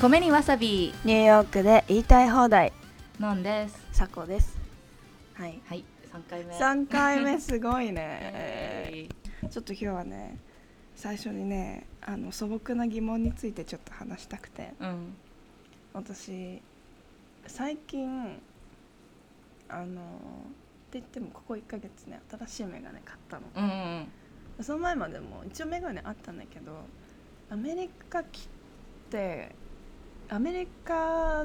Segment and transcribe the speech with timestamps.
[0.00, 0.92] 米にわさび。
[1.04, 2.72] ニューヨークで言いたい放題。
[3.18, 3.78] のんです。
[3.92, 4.58] さこです
[5.34, 5.58] はい。
[5.66, 6.54] はい三回目。
[6.54, 10.36] 3回目 すごいえねーちょっと今日はね
[10.94, 14.74] 最初にねあの素朴な疑問についてちょっと話したくて。
[14.80, 15.14] うん。
[15.94, 16.60] 私
[17.46, 18.38] 最近
[19.68, 20.04] あのっ
[20.90, 23.46] て言ってもここ1ヶ月ね新しいメガネ買ったの。
[23.56, 24.08] うん
[24.58, 24.64] うん。
[24.64, 26.84] その前までも一応メガネあったんだけど
[27.50, 28.48] アメリカ来
[29.10, 29.54] て
[30.28, 31.44] アメリカ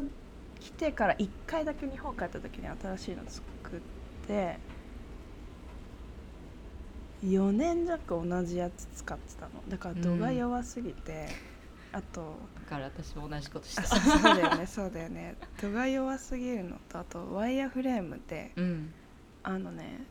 [0.59, 3.41] 来てから1回だけ日本帰った時に新しいの作
[3.77, 3.79] っ
[4.27, 4.57] て
[7.23, 9.51] 4年弱同じやつ使ってたの。
[9.67, 11.27] だから度が弱すぎて、
[11.91, 13.83] あとだから私も同じことした。
[13.83, 15.35] あそうそうだよねそうだよね。
[15.61, 18.93] 度が弱すぎるのとあとワイヤーフレームでうん。
[19.43, 20.05] あのね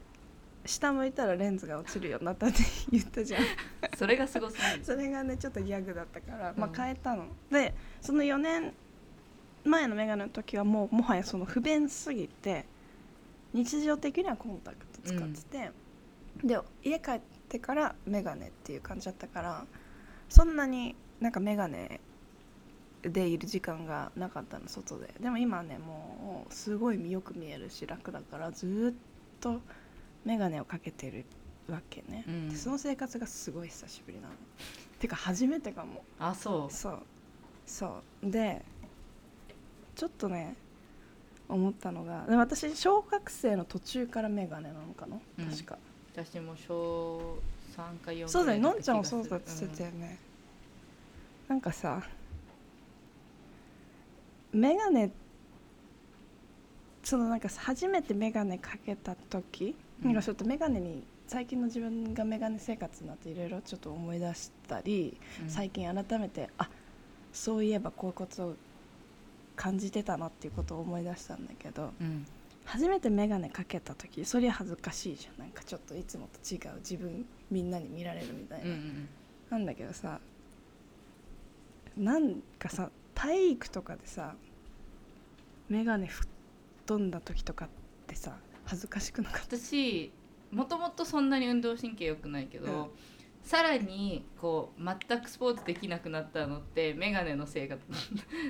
[0.64, 2.58] 下向いたらレンズが落ちるようになったって
[2.90, 3.42] 言ったじゃん。
[3.96, 4.84] それがすごすぎる。
[4.84, 7.26] それがねちょっとギャグだったから、まあうん変えたの。
[7.50, 8.72] でその4年
[9.64, 12.66] 前のメガネの時はもうもはやその不便すぎて
[13.52, 15.70] 日常的にはコンタクト使ってて、
[16.44, 19.66] で家帰ってからメガネっていう感じだったから
[20.28, 22.00] そんなになんかメガネ
[23.02, 25.12] でいる時間がなかったの外で。
[25.20, 28.94] でも今はねもうすごいよく見えるし楽だからずーっ
[29.40, 29.60] と
[30.24, 31.24] メガネをかけてる
[31.68, 32.50] わけね、うん。
[32.50, 34.34] でその生活がすごい久しぶりなの。
[34.98, 36.04] てか初めてかも。
[36.18, 36.74] あそう。
[36.74, 36.98] そう。
[37.64, 38.30] そう。
[38.30, 38.62] で
[39.94, 40.56] ちょっとね
[41.48, 45.18] 思ったのがで私小学生の途中からメガネなのかな？
[45.38, 45.50] うん。
[45.50, 45.78] 確か、
[46.14, 47.38] 私も小
[47.76, 50.18] 三か四そうだよのんちゃんもそうだって言ってたよね、
[51.48, 52.02] なんかさ
[54.52, 55.10] メガネ
[57.02, 65.50] そのなんかさ初めてメガネかけた時、うんなんかちょっとメガネに最近の自分がメガネ生活になっていろいろちょっと思い出したり、うん。
[65.50, 66.68] 最近改めてあ
[67.32, 68.56] そういえばこういうことを
[69.56, 72.26] 感じてたなっていうことを思い出したんだけどうん。
[72.64, 75.38] 初めて眼鏡かけた時そりゃ恥ずかしいじゃん。
[75.38, 79.08] なんかちょっといつもと違う自分みんなに見られるみたいな、うんうん
[79.50, 80.20] なんだけどさ
[81.96, 84.36] なんかさ体育とかでさ
[85.68, 86.30] 眼鏡吹っ
[86.86, 87.68] 飛んだ時とかっ
[88.06, 88.36] てさ
[88.70, 89.56] 恥ずかしくなかった。
[89.56, 90.12] 私
[90.52, 92.90] もともとそんなに運動神経良くないけど、うん。
[93.42, 97.78] さらにこう全くスポーツできなくなったのって眼鏡のせいが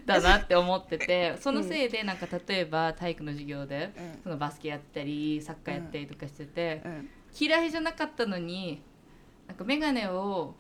[0.05, 4.23] だなって思っててそのせいでなんか例えば体育の授業でうん。
[4.25, 7.09] そのバスケやったりサッカーやったりとかしてて、うん。
[7.39, 8.83] 嫌いじゃなかったのに
[9.47, 10.55] なんか眼鏡を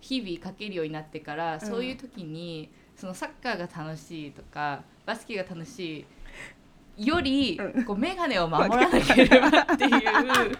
[0.00, 1.60] 日々かけるようになってから、ん。
[1.60, 6.06] そういう時にそのサッカーが楽しいとかバスケが楽しい
[6.96, 7.84] より、うん。
[7.84, 10.56] こう眼鏡を守らなければっていうのに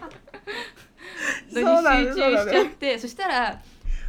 [1.53, 3.61] 集中しちゃってそしたら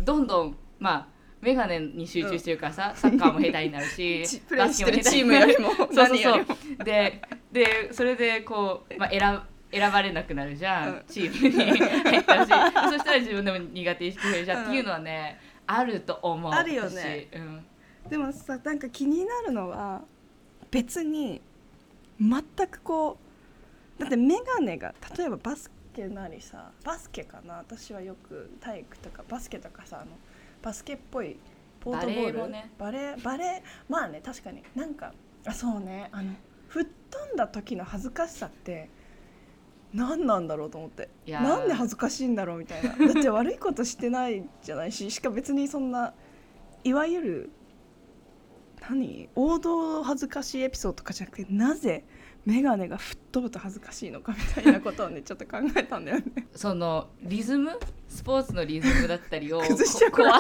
[0.03, 1.07] どんどんまあ
[1.41, 4.25] 眼鏡に集中してるからさ、サッカーも下手になるし
[4.57, 5.47] バスケチーも下手になる。
[5.47, 5.71] ムよりも。
[5.77, 6.41] そうそうそ
[6.81, 6.85] う。
[6.85, 7.23] で
[7.53, 11.05] でそれでこう、まあ、選選ばれなくなるじゃん、うん。
[11.09, 12.49] チームに入ったし
[12.91, 17.29] そしたら自分でも苦手意識増えるじゃん、っていうのはねあると思うあるよね。
[17.33, 17.39] 私。
[17.39, 17.67] うん。
[18.09, 20.03] でもさなんか気になるのは
[20.71, 21.41] 別に
[22.21, 23.19] 全くこ
[23.99, 30.13] うだって眼鏡が例えばバスケなりさバスケかな私はよく体育とかバスケとかさあの
[30.63, 31.37] バスケっぽい
[31.81, 32.71] ポートボールバレーもね。
[32.79, 33.61] バレーバレー？
[33.89, 34.63] まあね確かに。
[34.75, 35.13] なんか
[35.47, 36.09] あそうね。
[36.11, 36.33] あの
[36.69, 38.91] 吹っ飛んだ時の恥ずかしさって
[39.95, 41.09] 何なんだろうと思って。
[41.27, 42.91] なんで恥ずかしいんだろうみたいな。
[42.91, 46.13] だって悪いことしてないじゃないししかも別にそんな
[46.83, 47.51] いわゆる
[48.81, 49.29] 何？
[49.35, 52.05] 王道恥ずかしいエピソードとかじゃなくてなぜ？
[52.45, 56.25] 眼鏡が吹っ飛ぶと恥ずかしいのかみたいなことをね ちょっと考えたんだよね。
[56.55, 57.79] そのリズム？
[58.09, 59.77] スポーツのリズムだったりを 壊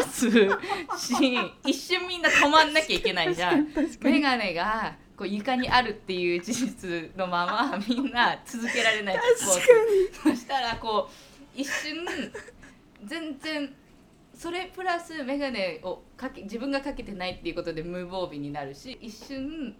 [0.04, 1.50] すシーン。
[1.66, 3.66] 一瞬みんな止まんなきゃいけないじゃん。
[4.00, 9.66] 眼鏡がこう床にあるっていう事実のまま みんな続けられないスポーツ
[10.24, 12.06] 確そしたらこう一瞬
[13.04, 13.74] 全然
[14.36, 19.74] それプラス眼鏡をかけ自分がかけてないっていうことで無防備になるし一瞬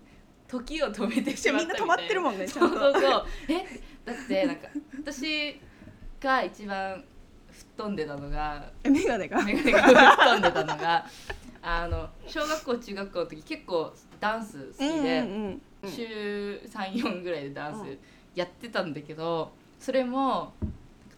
[0.49, 3.25] 時を止めてしまったみんな止まってるもんねそうそうそう。
[3.49, 3.65] え？
[4.05, 4.69] だってなんか
[4.99, 5.61] 私
[6.21, 7.05] が一番
[7.51, 9.43] 吹っ飛んでたのがえ眼鏡が？
[9.43, 11.07] 眼鏡が吹っ飛んでたのが
[11.63, 14.87] あの小学校中学校の時結構ダンス好きで。
[14.87, 15.91] うんうんうん。
[15.91, 17.99] 週34ぐらいでダンスうん
[18.35, 20.53] やってたんだけどそれも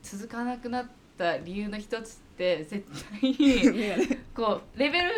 [0.03, 0.87] 続かなくなっ
[1.17, 2.87] た理由の一つって絶
[3.21, 5.11] 対 こうレベル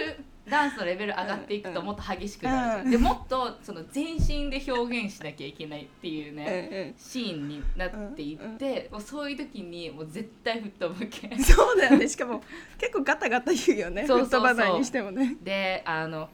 [0.48, 2.84] ダンスのレベル上がっていくとうんもっと激しくなる。
[2.84, 2.90] うん。
[2.90, 6.94] でもっとその全身で表現しなきゃいけないっていうねうんうん。
[6.96, 11.38] シーンになっていってもうそういう時にもう絶対吹っ飛ぶけ。
[11.38, 12.08] そうだよね。
[12.08, 12.42] しかも
[12.78, 14.06] 結構ガタガタ言うよね。
[14.06, 14.40] そうそうそう。
[14.40, 15.36] 吹っ飛ばないにしてもね。
[15.42, 16.30] であの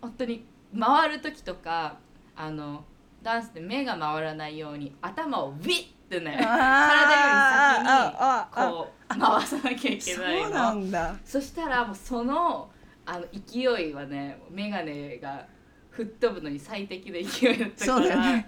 [0.00, 0.44] 本当に
[0.78, 1.98] 回る時とか
[2.34, 2.84] あの
[3.22, 6.36] ダンスで目が回らないように頭をウィッてね。
[6.38, 11.16] 体より先にこう回さなきゃいけないそうなのんだ。
[11.24, 12.70] そしたらもうその
[13.06, 15.46] あの勢いはね眼鏡が
[15.90, 18.46] 吹っ飛ぶのに最適な勢いだったから、ね。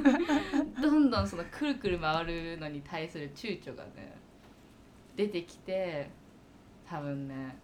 [0.80, 4.16] どんどんそのくるくる回るのに対する躊躇がね
[5.14, 6.10] 出てきて
[6.88, 7.56] 多分ね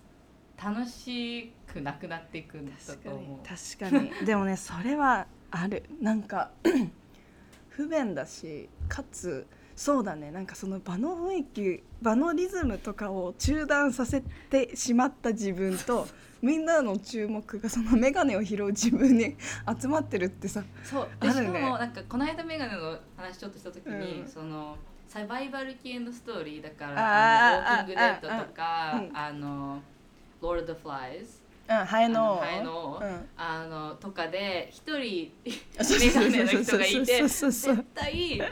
[0.63, 3.47] 楽しくなくなっていくんだと思う。
[3.47, 4.27] 確かに。
[4.27, 5.85] でもねそれはある。
[6.01, 6.51] なんか
[7.69, 16.07] 不便だしかつそうだねなんかその場の雰囲気場のリズムとかを中断させてしまった自分と
[16.43, 19.37] みんなの注目がその眼鏡を拾う自分に
[19.81, 24.29] 集まってるってさそうでしかもなんかこの間メガネの話ちょっとした時に、うん。
[24.29, 24.77] その
[25.09, 29.17] サバイバル系のストーリーだからウォーキングデッドとかあーうん。
[29.17, 29.83] あの
[30.41, 31.42] 「Lord of the Flies
[31.81, 33.29] うんハエの」ハエのうん。
[33.37, 35.33] あのとかで一人
[35.81, 38.51] そうメガそうそうネの人がいてそうそうそう絶対あ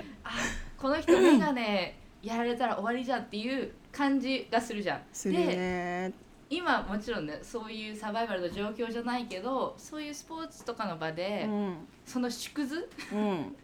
[0.76, 5.02] この人メガネやられたら終わりじゃんっていう感じがするじゃん。
[5.25, 6.12] でね。
[6.52, 11.76] 今もちろんねそういうサバイバルの状況じゃないけどそういうスポーツとかの場で、うん。
[12.05, 13.56] その縮図うん。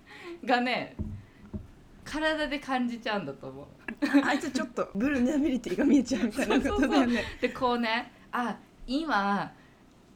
[0.44, 0.94] がね
[2.04, 3.66] 体で感じちゃうんだと思う。
[4.24, 7.24] あいつちょっとブルネビリティが見えちゃうみたいなことだよね。
[7.40, 8.56] でこうねあ
[8.86, 9.52] 今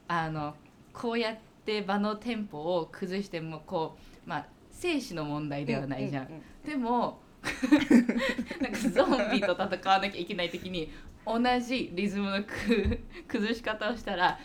[0.07, 0.55] あの
[0.93, 6.25] こうやって場のテンポを崩してもこうまあ生死の問題ではないじゃん。
[6.25, 6.27] う
[6.65, 7.19] うでも
[8.61, 10.91] なんかゾンビと戦わなきゃいけない時に
[11.25, 14.39] 同じリズムのく崩し方をしたら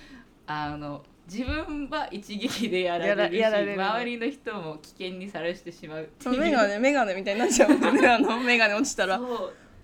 [0.46, 6.38] あの自分は一撃でやられるし周りの人も危険にさらしてしまうってそいう。
[6.38, 8.08] のメガネメガネみたいになっちゃうもんね。
[8.08, 9.20] あのメガネ落ちたら。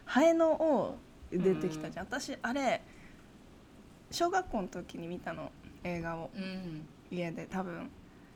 [0.04, 0.98] ハエの王
[1.30, 2.82] 出てきたじゃん、私あれ
[4.12, 5.50] 小学校の時に見たの
[5.84, 6.30] 映画を。
[6.34, 6.86] うん。
[7.10, 7.90] 家で多分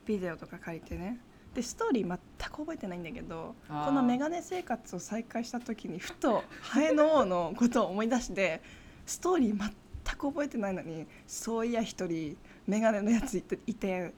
[0.04, 1.18] ビデオとか借りてね。
[1.56, 2.18] でストーリー全
[2.50, 8.60] く覚えてないんだけどこのメガネ生活を再開した時にふとハエの王のことを思い出して
[9.06, 9.70] ストーリー全
[10.18, 12.36] く覚えてないのにそういや一人
[12.66, 14.12] メガネのやついていて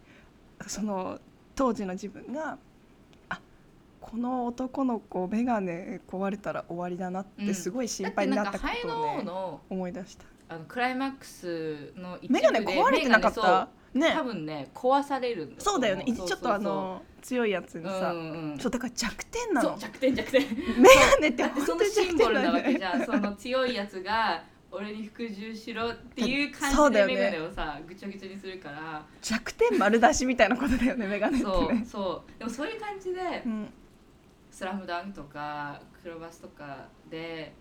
[0.66, 1.20] その
[1.55, 2.58] 当時の自分が
[3.28, 3.40] あ
[4.00, 13.68] この男の子メガネ壊れたら終わりだなってすごい心配になったことをねの思い出したあのクライマックスの一部メでガネ壊れてなかった？
[13.94, 14.12] ね。
[14.12, 16.04] 多分ね壊されるそうだよね。
[16.06, 19.70] ちょっとあの強いやつにさ、うんうんそうだから弱点なの。
[19.70, 20.42] そう弱点弱点。
[20.80, 27.14] メガネってそのシンボルなわけじゃんその強いやつが俺に服従しろっていうそうだよね。
[27.14, 29.04] 感じでメガネをさぐちゃぐちゃにするから。
[29.22, 31.84] 弱点丸出しみたいなことだよねメガネってそうね。
[31.84, 32.38] そう。
[32.38, 33.68] でもそういう感じでうん
[34.50, 37.52] 「スラムダンクとか「クロバス」とかで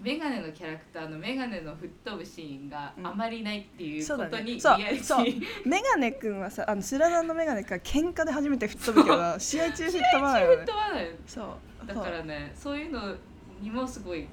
[0.00, 5.24] メガネのキャラクターのメガネの吹っ飛ぶシーンがあまりないっていうそうことにリアリテそう。
[5.26, 11.18] ィメガネ君はさあのスラダンのメガネ君は喧嘩で初めて吹っ飛ぶけど試合中吹っ飛ばないよ吹っね。
[11.26, 11.86] そう。
[11.86, 13.14] だからねそういうの
[13.60, 14.26] にもすごい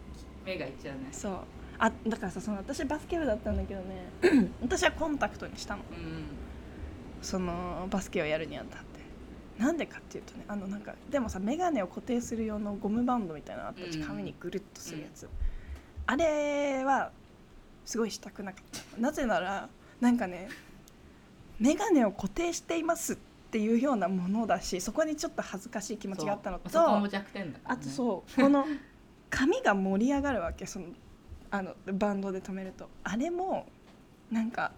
[0.45, 1.07] 目がいっちゃうね。
[1.11, 1.37] そう。
[1.79, 4.49] あだからさその私バスケ部だったんだけどね。
[4.61, 5.81] 私はコンタクトにしたの。
[5.91, 6.23] うん。
[7.21, 8.97] そのバスケをやるにあたって。
[9.61, 14.07] なんでかっていうとねあのなんかでもさメガネを固定する用のゴムバンドみたいなのあったしうん。
[14.07, 15.27] 髪にぐるっとするやつ、
[16.07, 17.11] あれは
[17.85, 18.99] すごいしたくなかった。
[18.99, 19.69] なぜなら
[20.01, 20.49] なんかね
[21.59, 23.17] メガネを固定していますっ
[23.51, 26.69] ていうようなものだしそこにちょっと恥ずかしい気持ちがあったのと
[27.53, 28.65] ね、あとそうこの
[29.29, 30.87] 髪が盛り上がるわけその
[31.51, 32.89] あのバンドで止めると。
[33.03, 33.67] あれも
[34.31, 34.71] なんか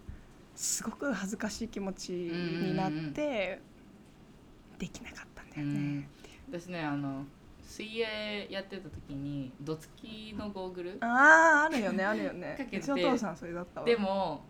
[0.56, 3.62] すごく恥ずかしい気持ちになって
[4.78, 6.10] できなかったんだよね。
[6.52, 7.26] 私ねあの
[7.70, 12.56] 水泳やってた時にどつきのゴーグルあああるよねあるよね。
[12.58, 13.86] かけてお父さんそれだったわ。
[13.86, 14.44] でも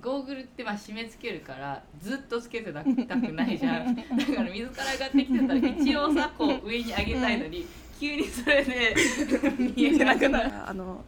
[0.00, 2.86] ゴーグルってまあ締め付けるからずっとつけてたく
[3.32, 3.96] ないじゃん。
[3.96, 7.66] だから水から上がってきてたら一応さこう上に上げたいのに、
[7.98, 8.94] 急にそれで
[9.74, 10.68] 見えなくなる。
[10.68, 11.02] あの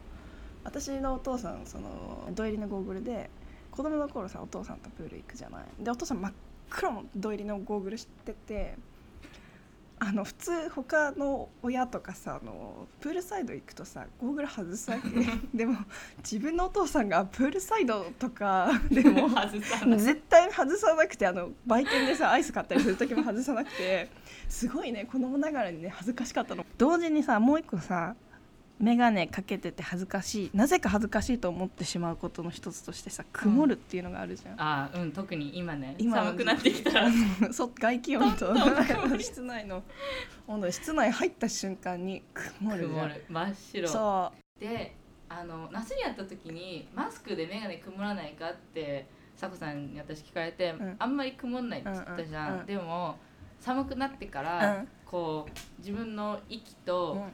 [0.64, 3.28] 私のお父さんその土入りのゴーグルで
[3.70, 5.64] 子供の頃さお父さんとプール行くじゃない。
[5.78, 6.32] でお父さん真っ
[6.70, 8.76] 黒の土入りのゴーグルしてて
[10.06, 15.08] あの普通他の親とかさあのプールサイド行くとさゴーグル外すわけ。
[15.56, 15.78] でも
[16.18, 19.28] 自分のお父さんがプールサイドとか でも
[19.96, 24.08] 絶対外さなくてあの売店でさアイス買ったりする時も外さなくて。
[24.49, 26.66] すごいね子供ながらにね恥ずかしかったの。
[26.76, 28.14] 同時にさもう一個さ
[28.81, 35.95] 眼鏡かけてて恥ずかしいなぜか恥ずかしいと思ってしまうことの一つとしてさ曇るっていうのがあるじゃん、あーうん特に今ね。
[35.99, 37.11] 今寒くなってきたら。
[37.52, 38.52] 外気温と
[39.19, 39.83] 室内の。
[40.47, 42.90] 温度室内入った瞬間に曇るじゃん。
[42.90, 43.25] 曇る。
[43.28, 43.88] 真っ白。
[43.88, 44.95] そで
[45.28, 50.97] あの夏にやった時にマスクで眼鏡曇らないかってさこさんに私聞かれて、ん。
[50.99, 53.16] あんまり曇んないって言ったじゃん、うんうんうんでも
[53.61, 54.88] 寒くなってから、うん。
[55.07, 57.23] こう自分の息と、うん。
[57.23, 57.31] あ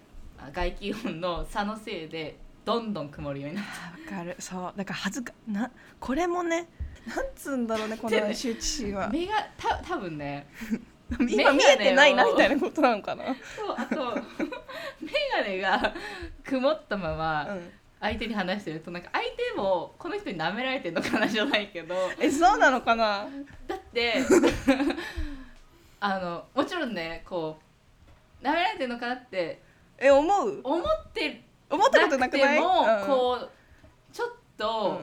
[0.52, 4.36] 外気温の差のせいでどんどん曇るようになっわかる。
[4.38, 6.68] そうだから恥ずかなこれもね
[7.06, 9.08] なんつうんだろうね この羞恥心は。
[9.08, 10.46] 目がた多分ね
[11.28, 13.24] 今見えてないなみたいなことなのかな、
[13.56, 14.14] そうあと
[15.02, 15.94] 眼鏡が
[16.44, 21.96] 曇ったままうん、相手に話してるとなんか相手もこの人に舐められてるのかなじゃないけど。
[22.20, 23.26] えそうなのかな？
[23.66, 24.22] だって
[25.98, 27.58] あのもちろんねこ
[28.40, 29.60] う舐められてるのかなって
[30.00, 30.60] え思う？
[30.64, 32.60] 思って思ったことなくない？
[32.60, 33.06] なくても、うん。
[33.06, 33.50] こう
[34.12, 35.02] ちょっと、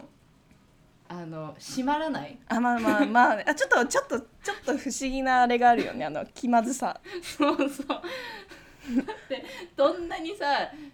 [1.10, 1.18] うん。
[1.18, 2.38] あの閉まらない。
[2.50, 4.28] あまあまあまあ、ね、あちょっとちょっとちょっ
[4.66, 7.00] と不思議なあれがあるよねあの気まずさ。
[7.22, 7.88] そうそう。
[7.88, 10.46] だってどんなにさ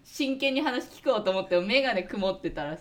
[0.03, 2.77] 真剣に話聞こうと思っても眼鏡曇ってたら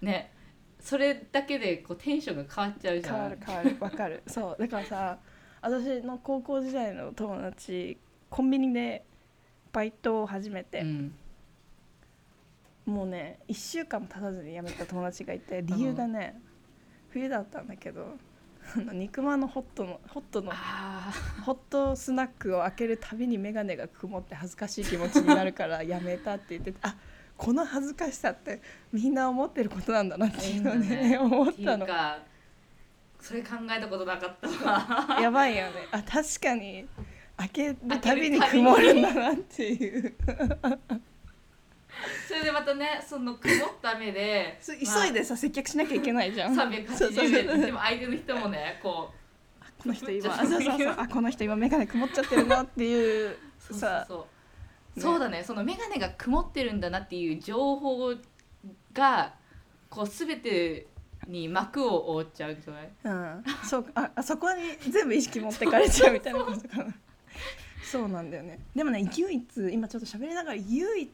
[0.00, 0.32] ね
[0.78, 3.14] それだけでこうテンションが変わっちゃうじゃん。
[3.14, 3.76] 変わる変わる。
[3.80, 4.22] わかる。
[4.28, 4.56] そう。
[4.60, 5.18] だからさ
[5.62, 7.98] 私の高校時代の友達
[8.30, 9.04] コンビニで
[9.76, 11.14] バイトを始めて、うん。
[12.86, 16.40] もうね1週間も経たずに辞めた友達がいて理由がね、
[17.10, 18.16] 冬だったんだけど
[18.74, 21.12] あの肉まんのホットのホットのあ
[21.44, 26.94] ホットスナックを開けるたびに眼鏡が曇って恥ずかしい気持ちになるからやめたって言っててあ
[27.36, 31.86] この恥ずかしさってみんな思ってることなんだなっていうのをねね思ったの。
[33.20, 35.20] それ考えたことなかったわ。
[35.20, 35.72] やばいよね。
[35.90, 36.86] あ確かに
[37.38, 40.14] 開けるたびに曇るんだなっていう。
[42.28, 46.54] それでまたねその曇った目でそう急いでさ接客しなきゃいけないじゃん。
[46.56, 47.24] まあそうそう。
[47.26, 49.10] 380そう円でも相手の人もねこ
[49.60, 50.94] うこの人今 そうそうそう。
[50.98, 55.02] あこの人今眼鏡曇っちゃってるなっていうそうそうさそう、ね。
[55.02, 55.44] そうだね。
[55.44, 58.14] その眼鏡が曇ってるんだなっていう情報
[58.92, 59.34] が
[59.88, 60.86] こう全て
[61.26, 62.90] に幕を覆っちゃうんじゃない？
[63.04, 66.84] うん、そうああそこに全部意識持ってかれちゃうみたいなことかな。
[66.84, 66.94] そう
[68.08, 68.58] なんだよね。
[68.74, 71.12] でもね唯一今ちょっと喋りながら唯一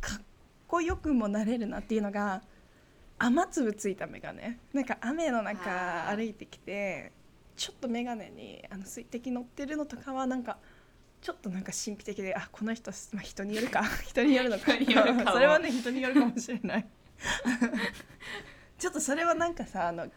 [0.00, 0.20] かっ
[0.66, 2.42] こよくもなれるなっていうのが
[3.18, 4.40] 雨粒ついた眼鏡
[4.72, 7.12] なんか雨の中歩いてきて
[7.56, 10.58] ちょっと眼鏡にあの水滴乗ってるのとかはなんか
[11.20, 13.82] ちょっとなんか神秘的であこの人、まあ、人によるか。
[14.06, 14.72] 人によるのか。
[15.32, 16.86] それはね人によるかもしれない。
[18.78, 20.08] ちょっとそれはなんかさあの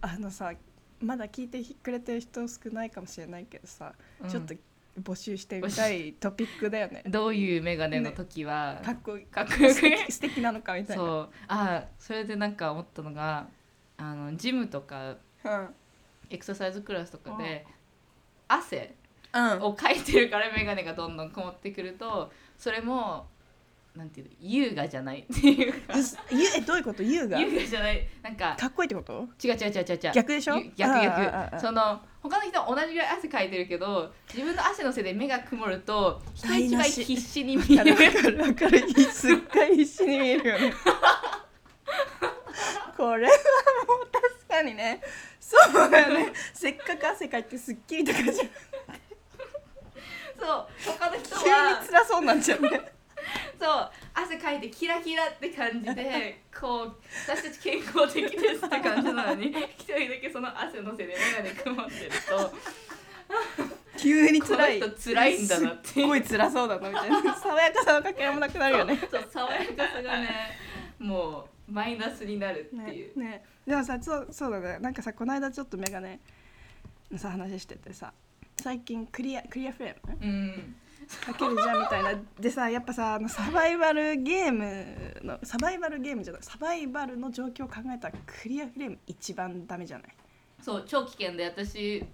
[0.00, 0.52] あのさ
[1.00, 4.30] まだ聞いてくれてる人少ないかもしれないけどさ、うん。
[4.30, 4.54] ちょっと
[5.02, 7.02] 募集してみたいトピックだよね。
[7.06, 9.24] どういう眼鏡の時は、かっこいい。
[9.26, 11.02] かっこよく素敵なのかみたいな。
[11.02, 11.28] そう。
[11.48, 13.48] あそれでなんか思ったのが
[13.96, 15.74] あのジムとかうん。
[16.30, 17.66] エクササイズクラスとかで
[18.48, 18.94] 汗
[19.32, 19.62] うん。
[19.62, 23.26] をかいてるから眼鏡がどんどん曇ってくるとそれも
[23.98, 25.94] なんていうの優雅じゃないっていうか。
[26.30, 27.02] ゆえどういうこと？
[27.02, 27.40] 優雅？
[27.40, 28.08] 優雅じゃない。
[28.22, 29.28] なんかかっこいいってこと？
[29.44, 30.12] 違う違う違う違う。
[30.14, 30.56] 逆でしょ？
[30.56, 31.60] ゆ逆逆。
[31.60, 37.92] その他の人は同じぐらい汗かいてるけど自分の汗のせいで目が曇ると人一倍必死に見える。
[37.92, 38.38] わるかる。
[38.38, 38.88] わかる。
[39.10, 40.72] すっごい必死に見えるよね。
[42.96, 43.32] これは
[43.88, 45.00] もう確かにね。
[45.40, 46.32] そうだよね。
[46.54, 48.36] せっかく汗かいてすっきりとかじゃん。
[48.36, 48.48] そう。
[50.86, 52.92] 他の人急には辛そうになっちゃうね
[53.58, 62.54] そう汗かいてキラキラって感じでこう私たち健康的ですって感じなのに 一人だけその汗のせいで眼鏡曇ってると
[63.96, 67.34] 急にこの辛い人辛いんだなってすっごい辛そうだなみたいな。
[67.36, 68.96] 爽やかさのかけらもなくなるよね。
[69.10, 70.56] そう爽やかさがね
[70.98, 73.44] もうマイナスになるってねいう、ね。
[73.66, 74.78] でもさそうそうだね。
[74.78, 76.20] なんかさこの間ちょっとメガネ
[77.10, 78.12] のさ話しててさ
[78.56, 80.18] 最近クリアクリアフレーム？
[80.20, 80.76] うん
[81.24, 82.20] かけるじゃんみたいな。
[82.38, 90.08] でさやっぱさあのサバイバルゲームのサバイバルゲームじゃないサバイバルの状況を考えたらクリアフレーム一番ダメじゃない？
[90.62, 92.04] そう超危険で私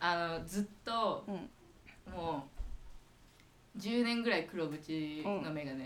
[0.00, 1.34] あのずっとうん。
[2.12, 2.46] も
[3.74, 5.84] う10年ぐらい黒縁の眼鏡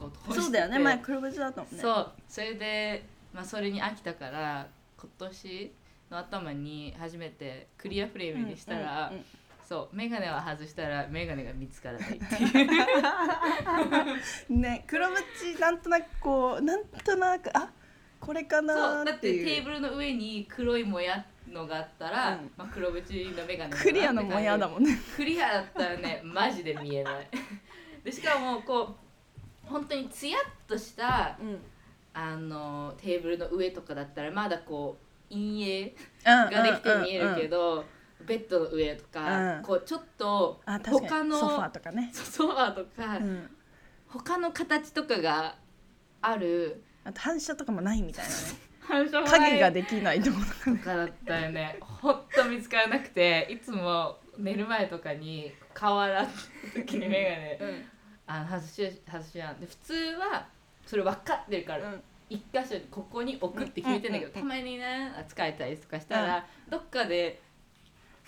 [0.00, 0.34] を通して。
[0.34, 0.78] て、そうだよね。
[0.78, 1.78] 前黒縁だったもんね。
[1.78, 2.12] そう。
[2.26, 4.66] それで、まあ、それに飽きたから
[4.98, 5.72] 今年
[6.10, 9.24] の頭に初めてクリアフレームにしたら、うんうんうん
[9.68, 12.66] そう眼鏡は外したら眼鏡が見つからないっていう。
[14.58, 17.70] ね黒縁なんとなくこうなんとなくあ
[18.18, 19.04] これかそなう。
[19.04, 22.50] だってテーブルの上に黒いもやのがあったら、うん。
[22.56, 24.98] まあ、黒縁の眼鏡クリアのもやだもんね。
[25.14, 27.28] クリアだったらねマジで見えない。
[28.02, 28.96] でしかもこ
[29.66, 31.60] う本当にツヤっとしたうん。
[32.14, 34.96] あのテーブルの上とかだったらまだこ
[35.30, 35.94] う陰
[36.24, 39.62] 影ができて見えるけどど、ベッドの上とか、うん。
[39.62, 43.50] こうちょっとあ確か他のにソファーとかね、 ソファーとか、うん、
[44.08, 45.56] 他の形とかが
[46.20, 48.36] あるあと反射とかもないみたいなね。
[48.80, 51.78] 反射影ができないところとかだったよね。
[51.80, 57.84] ほんと見つからなくていつも寝る前とかに顔洗った時に眼鏡
[58.26, 59.60] あの外し外しやん。
[59.60, 60.46] で普通は
[60.86, 62.02] それ分かってるから、うん。
[62.30, 67.40] 一箇所にここに置くって決めてんだけど、うんうんたまにね使えたりとかしたら、どっかで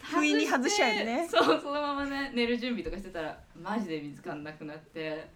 [0.02, 1.28] 不意に外しちゃうよね。
[1.28, 5.28] そうそのままね寝る準備とかしてたらマジで見つかんなくなって。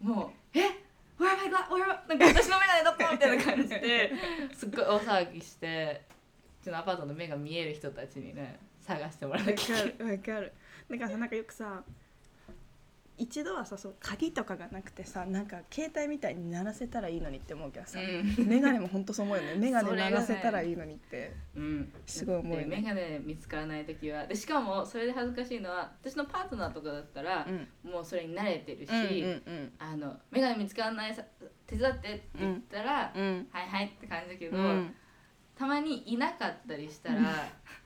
[0.00, 0.62] もう「え
[1.18, 4.12] Where am I gla- where I-」なんか私の眼鏡どこみたいな感じで
[4.52, 6.02] すっごい大騒ぎして
[6.60, 10.52] うちのアパートの目が見える人たちにね探してもらわなきゃいけないわかる。
[10.90, 11.84] だからさなんかよくさ
[13.22, 18.48] 一度はさそう鍵とかがなくてさなんか携帯みたいに鳴らせたらいいのにって思うけどさ、うん。
[18.48, 19.54] メガネもほんとそう思うよね。
[19.54, 21.32] メガネそれがね鳴らせたらいいのにって。
[21.54, 22.76] うん、すごい思うよね。
[22.76, 24.26] で眼鏡見つからない時は。
[24.26, 27.90] でしかもそれで恥ずかしいのは私のパートナーとかだったら、うん。
[27.92, 31.22] もうそれに慣れてるし、うんうんあの眼鏡見つからないさ
[31.68, 33.22] 手伝ってって言ったら、うん。
[33.22, 34.94] うんはいはいって感じだけど、うん。
[35.56, 37.20] たまにいなかったりしたら、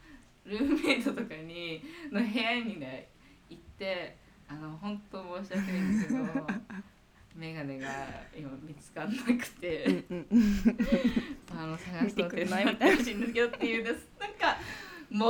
[0.47, 3.11] ルームメイトとかにの部屋にね
[3.50, 4.16] 行って
[4.48, 6.24] あの本当申し訳ないんですけど
[7.36, 7.88] 眼鏡が
[8.36, 9.84] 今見つからなくて。
[9.84, 11.58] うんうんうん。
[11.58, 14.08] あの探すの見てくれ手ないみたいなしいんですけどっていうです。
[14.18, 14.56] なんか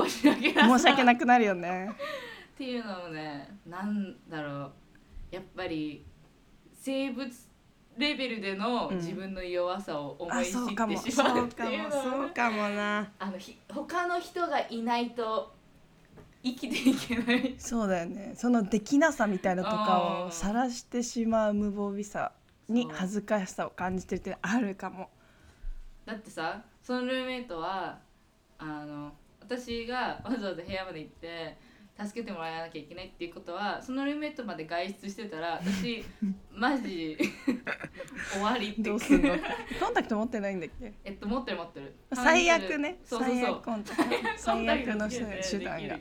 [0.08, 1.90] 申し訳な申し訳いなくなるよね。
[2.54, 4.72] っていうのもねなんだろう。
[5.30, 6.04] やっぱり
[6.74, 7.28] 生物
[7.98, 8.96] レベルでのうん。
[8.96, 13.10] 自分の弱さを思あい知そうかもってしまそううかっていうのもそはねうかもな。
[13.18, 15.55] あのひ他の人がいないと
[16.54, 17.54] 生きていけない。
[17.58, 18.34] そうだよね。
[18.36, 22.32] そのできなさみたいなとかをうん晒してしまう無防備さ
[22.68, 25.10] に恥ずかしさを感じてるってあるかも。
[26.04, 27.98] だってさそのルームメイトは
[28.58, 31.56] あの私がわざわざ部屋まで行って
[31.98, 36.04] 助けてもらわなきゃいけないっていうことはそのルームメイトまで外出してたら私
[36.52, 37.16] マジ
[38.32, 39.34] 終わりってどうすんの？
[39.80, 40.92] コンタクト持ってないんだっけ？
[41.04, 41.94] えっと持ってる持ってる。
[42.12, 42.98] 最悪ね。
[43.04, 45.98] そうそうそう最悪コンタクト最悪の手段が。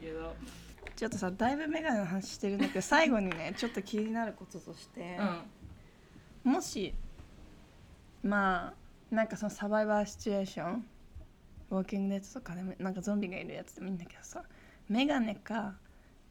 [0.95, 5.17] ちょっとさだいぶメガネの話してるんだけど最後にねちょっと気になることとして、
[6.43, 6.93] もし
[8.23, 8.73] ま
[9.11, 10.85] あなんかそのサバイバーシチュエーション
[11.69, 14.43] ウォーキングデッドとかでもなんかゾンビがいるやつでもいいんだけどさ
[14.87, 15.75] メガネか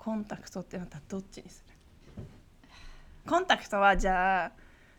[0.05, 1.75] コンタクトってなったらどっちにする？
[3.27, 4.53] コンタクトはじゃあ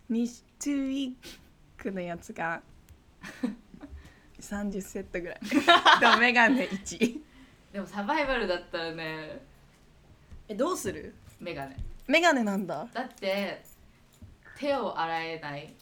[0.10, 0.24] 2
[0.60, 1.14] 2ウィー
[1.78, 2.62] クのやつが
[4.42, 5.40] 30セットぐらい。
[6.02, 7.22] でもメガネ1
[7.72, 9.42] でもサバイバルだったらね。
[10.48, 11.14] えどうする？
[11.40, 11.76] メガネ。
[12.08, 12.88] メガネなんだ。
[12.92, 13.64] だって
[14.58, 15.74] 手を洗えない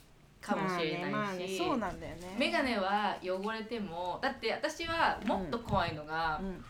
[0.42, 2.36] かもしれないし、まあねまあねそうなんだよね。
[2.38, 6.66] メガネは汚れてもだって私はもっと怖いのが、うん。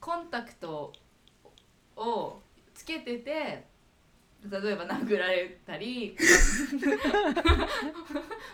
[0.00, 0.92] コンタクト
[1.98, 2.40] を
[2.74, 3.66] つけてて
[4.48, 6.16] 例えば殴られたり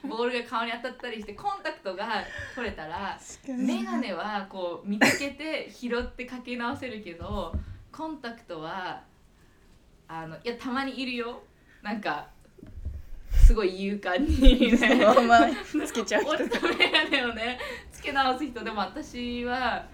[0.02, 7.54] ボールが顔に当たったりしてコンタクトが取れたらメガネはこう見つけて拾ってかけ直せるけど
[7.92, 9.02] コンタクトは
[10.08, 11.42] あのいやたまにいるよ。
[11.82, 12.28] なんか
[13.30, 14.76] すごい勇敢にね。
[14.76, 14.86] そ
[15.20, 15.54] のまま
[15.86, 17.58] つけちゃう人折ったメガネをね
[17.92, 18.64] つけ直す人。
[18.64, 19.86] でも私は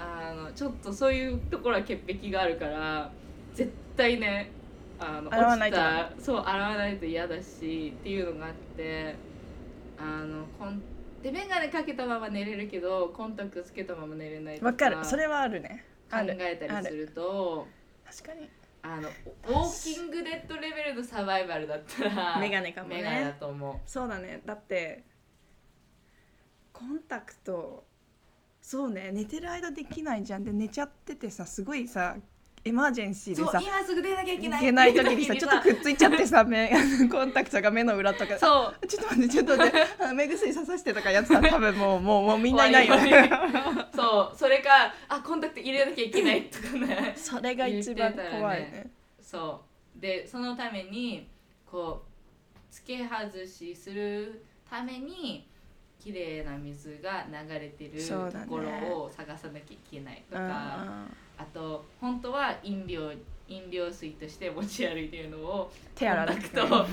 [0.00, 3.12] あのちょっとそういうところは潔癖があるから
[3.52, 4.50] 絶対ね
[4.98, 5.76] あの洗わないと。
[5.76, 9.14] 落ちたそう洗わないと嫌だしっていうのがあって
[9.98, 10.82] あのコン
[11.22, 15.04] で眼鏡かけたまま寝れるけどコンタクトつけたまま寝れないとかわかる。
[15.04, 15.84] それはあるね。
[16.10, 17.66] 考えたりすると
[18.04, 18.48] 確かに。
[18.82, 22.96] あのウォーキングデッドレベルのサバイバルだったらメガネかもね。
[22.96, 23.76] メガネだと思う。
[23.84, 24.40] そうだね。
[24.46, 25.04] だって
[26.72, 27.84] コンタクト
[28.70, 30.44] そうね寝てる間できないじゃん。
[30.44, 32.14] で寝ちゃっててさすごいさ
[32.64, 34.62] エマージェンシーでさ今すぐ出なきゃいけない。
[34.62, 36.70] いけない時にさ ちょっとくっついちゃってさ目
[37.10, 38.38] コンタクトが目の裏とか。
[38.38, 38.86] そう。
[38.86, 39.86] ちょっと待ってちょっと待って。
[40.04, 42.94] あ目薬ささしてとかやってたら多分もうもうもうみんないないよ
[43.92, 44.38] そう。
[44.38, 47.14] それかあコンタクト入れなきゃいけないとかね。
[47.16, 48.92] それが一番怖いね。
[49.20, 49.64] そ
[49.98, 50.00] う。
[50.00, 51.28] でそのために
[51.66, 55.49] こう付け外しするために
[56.00, 63.12] 綺麗な水が流れてるところを探さなきゃいけないとか、ああと本当は飲料
[63.48, 66.84] 飲料水として持ち歩いてるのを手洗コンくタてクト と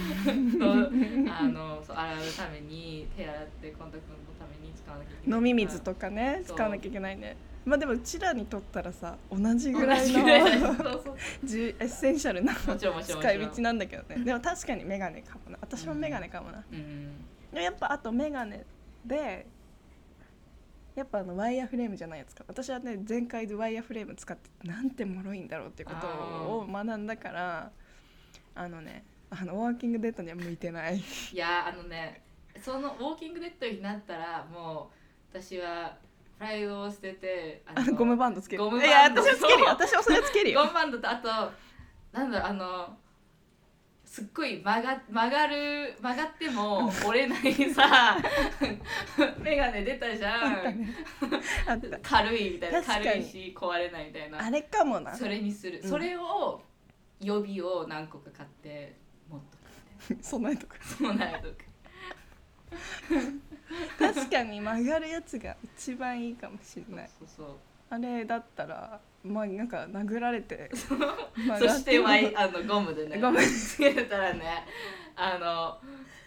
[1.33, 7.37] あのそう洗うために手洗ってコンタクトのために使わなきゃいけない飲み水とかね使わなきゃいけないね。
[7.63, 14.23] まあでもうちらにとったらさ同じぐ同らいのエッセンシャルな使い道なんだけどね。
[14.23, 15.57] でも確かにメガネかもな。
[15.61, 17.11] 私もメガネかもな、うん
[17.53, 18.65] でやっぱあとメガネ
[19.07, 19.47] で
[20.95, 22.43] やっぱあのワイヤーフレームじゃないやつか。
[22.47, 27.71] 私はね前回でワイヤーフレーム使ってなんて脆いんだろうっていうことを学んだから
[28.55, 30.97] あのねあのウォーキングデートには向いてない。
[30.97, 31.01] い
[31.37, 32.23] やあのね
[32.59, 34.89] そのウォーキングデッドになったらも
[35.33, 35.95] う私は
[36.39, 38.63] プライドを捨ててあのゴムバンドつける。
[38.63, 39.21] ゴムバンド。
[39.21, 39.65] いや私はつけるよ。
[39.67, 40.61] 私はそれつけるよ。
[40.61, 41.27] ゴムバンドとあと
[42.11, 42.97] なんだろうあの
[44.17, 48.17] すっごい曲が曲がる曲がっても折れないさ
[49.43, 50.79] 眼鏡出たじゃん。
[50.79, 50.89] ね。
[52.01, 54.43] 軽いみたいな軽いし壊れないみたいな。
[54.43, 55.15] あれかもな。
[55.15, 55.89] それにする、うん。
[55.89, 56.63] それを
[57.21, 58.95] 予備を何個か買って
[59.29, 59.57] 持っと
[60.07, 60.79] くみ 備えとく。
[60.79, 61.65] たいなそうなるとく。
[64.15, 67.09] 確かに曲がるやつが一番いいかもしれない。
[67.19, 67.55] そうそう。
[67.91, 73.19] あれだったらまあなんか殴られてそしてワイあのゴムでね。
[73.21, 74.65] ゴムつけてたらね
[75.15, 75.77] あの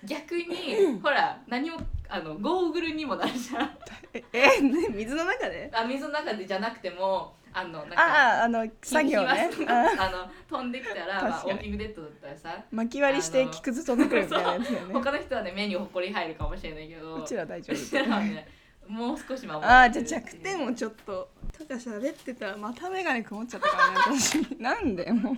[0.04, 3.78] 逆にほら何もあのゴーグルにもなるじゃん。
[4.12, 5.70] ええね水の中で？
[5.72, 9.50] あ水の中でじゃなくてもあのなんかあああの作業ね。
[9.52, 9.86] 飛あ。
[9.98, 12.64] あの飛んできたら、まあ、ウォーキングデッドだったらさ。
[12.70, 14.94] 巻き割りして木くず飛んでくるみたいなやつだよね。
[14.94, 17.22] 他の人はね目にほこり入るかもしれないけど。
[17.22, 18.48] うちら大丈うちらはね
[18.90, 24.34] もう少し守夫ああじゃあ弱点をちょっととか喋ってたらまた眼鏡曇っちゃったからね私。
[24.58, 25.36] なんでもう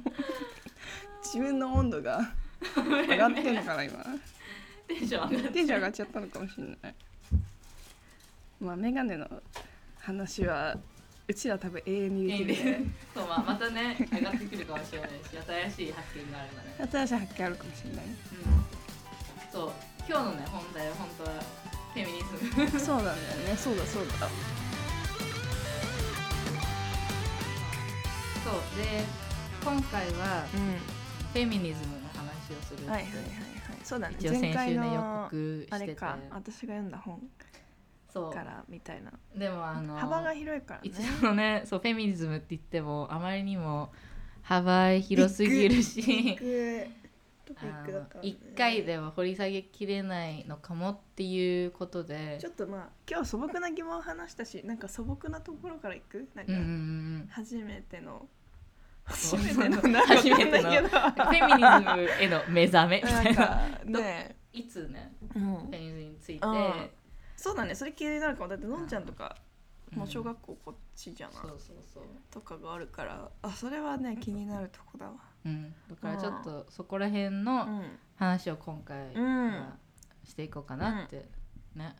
[1.22, 2.32] 自分の温度が
[2.76, 4.04] 上がってんのかな今。
[4.88, 6.94] テンション上がテンション上がっちゃったのかもしれない。
[8.60, 9.42] まあ眼鏡の
[9.98, 10.78] 話は
[11.28, 12.32] うちら多分永遠にで。
[12.32, 12.80] いいきるね。
[13.14, 15.14] そう、まあ、またね上がってくるかもしれないし
[15.70, 18.04] 新しい発見があればね、新しい発見あるかもしれない。
[18.06, 18.12] うん、
[19.52, 19.72] そう
[20.08, 21.30] 今日のね本題は本当は
[21.94, 22.24] フェミニズ
[22.76, 22.80] ム。
[22.80, 23.56] そうなんだよね。
[23.56, 24.12] そうだそうだ。
[28.44, 28.54] そう。
[28.82, 29.04] で
[29.64, 30.56] 今回はう
[31.32, 33.78] フェミニズムの話をするはいはいはいはい。
[33.84, 34.16] そうだね。
[34.18, 35.74] 一応先前回週ね予の告してて。
[35.74, 36.18] あれか。
[36.30, 37.20] 私が読んだ本
[38.12, 39.10] そからみたいな。
[39.10, 40.90] うでもあの幅が広いからね。
[40.90, 43.92] 一応ねそうフェミニズムって言ってもあまりにも
[44.42, 46.38] 幅広すぎるし
[47.44, 48.28] トピックだからね。
[48.28, 52.38] 一回では掘り下げきれないのかもっていうことで。
[52.40, 56.28] ちょっとまあ今日素朴な疑問を話したし なんか素朴なところからいく？
[56.34, 58.28] なんか初めての
[59.04, 60.70] 初めての初めての。
[60.70, 64.00] フェミニズムへの目覚めみたいな。
[64.00, 65.42] ね、いつねうん。
[65.42, 66.46] フェミニズムについて。
[66.46, 66.90] うん
[67.34, 67.74] そうだね。
[67.74, 68.48] それ気になるかも。
[68.48, 69.36] だってのんちゃんとか
[69.90, 69.98] うん。
[69.98, 72.04] もう小学校こっちじゃない、そうそうそう。
[72.30, 73.28] とかがあるから。
[73.42, 77.98] あそれはね気になるとこだわうん、だからちょっとそこら辺のん。
[78.16, 79.46] 話を今回うん。
[79.50, 79.76] は
[80.24, 81.28] していこうかなって、
[81.74, 81.96] ね。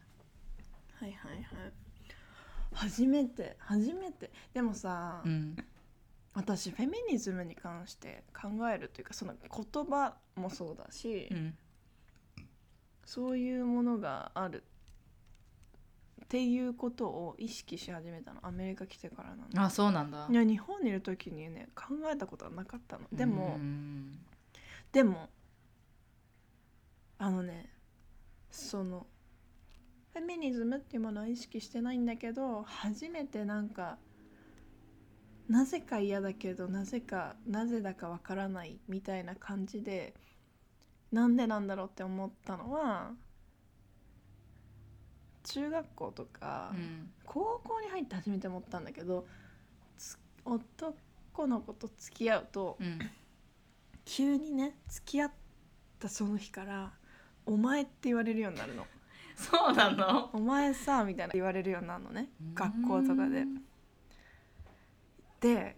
[1.01, 1.45] はいはいはい。
[2.73, 4.31] 初めて初めて。
[4.55, 5.57] でもさ、うん。
[6.35, 11.55] 私フェミニズムに関して考えるというかその言葉もそうだし、うん。
[13.05, 14.63] そういうものがある
[16.33, 18.41] っていうことを意識し始めたの。
[18.43, 20.27] アメリカ来てからなのあそうなんだ。
[20.31, 23.05] いや日本にいる時にね考えたことはなかったの。
[23.13, 24.19] でも、うん
[24.93, 25.29] でも
[27.19, 27.69] あのね
[28.51, 29.07] その
[30.15, 33.99] フェミニズムっていうものは意識してないんだけど初めてなんか
[35.51, 40.15] なぜか嫌だけどなぜかなぜだかわからないみたいな感じで
[41.11, 43.13] なんでなんだろうって思ったのは
[45.45, 47.11] 中学校とか、うん。
[47.25, 49.27] 高校に入って初めて思ったんだけど
[49.97, 50.95] つ男
[51.47, 52.99] の子と付き合うとうん。
[54.05, 55.33] 急にね付き合っ
[55.99, 56.93] たその日から
[57.47, 58.87] 「お前」って言われるようになるの。
[59.37, 62.29] そうなの「お前さ」みたいな言われるようになるのね。
[62.41, 62.55] うん。
[62.55, 63.47] 学校とかで。
[65.41, 65.77] で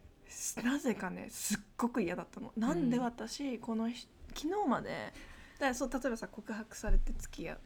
[0.63, 2.53] なぜかねすっごく嫌だったの。
[2.57, 5.13] なんで私この日昨日まで
[5.59, 7.61] だそう例えばさ告白されて付き合う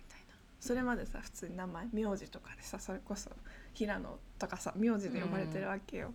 [0.61, 3.31] それまでさ普通に名前名字とかでさそれこそ
[3.75, 6.13] 平野とかさ名字で呼ばれてるわけよ。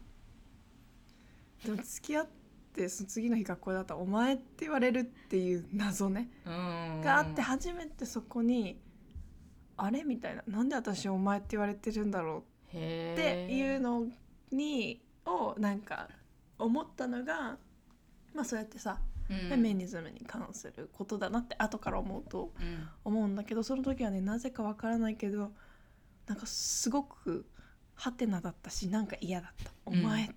[1.65, 2.27] でも付き合っ
[2.73, 8.81] てその次の日学校だったら「お前」って言われるっていう謎ねうんがあって初めてそこに
[9.77, 12.43] 「あれ?」みたいな「なんで私お前って言われてるんだろう」
[12.77, 14.07] へっていうの
[14.51, 16.09] にをなんか
[16.59, 17.57] 思ったのが
[18.33, 25.51] まあそうやってさ、うんフェミニズムに関することだなって後から思うとうん思うんだけどその時はねなぜかわからないけど
[26.27, 27.45] なんかすごく
[27.95, 30.29] ハテナだったしなんか嫌だった「お前、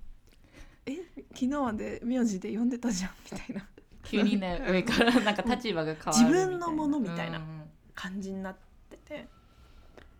[0.86, 0.96] え？
[1.32, 3.66] 昨日まで名字で呼んでたじゃん」みたいな。
[4.04, 7.62] 急にね上からなんか立場が変わる自分のものみたいなうん。
[7.94, 8.56] 感じになっ
[8.88, 9.28] てて。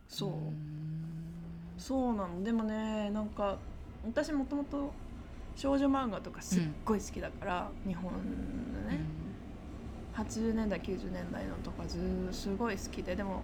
[0.09, 0.31] そう。
[0.31, 1.75] ん。
[1.79, 2.43] そうなの。
[2.43, 3.59] でもねなんか
[4.05, 4.93] 私もともと
[5.57, 8.19] 少女漫画とかすっごい好きだから、日本の
[8.91, 9.01] ね、
[10.15, 13.43] 80年代90年代のとかずーすごい好きででも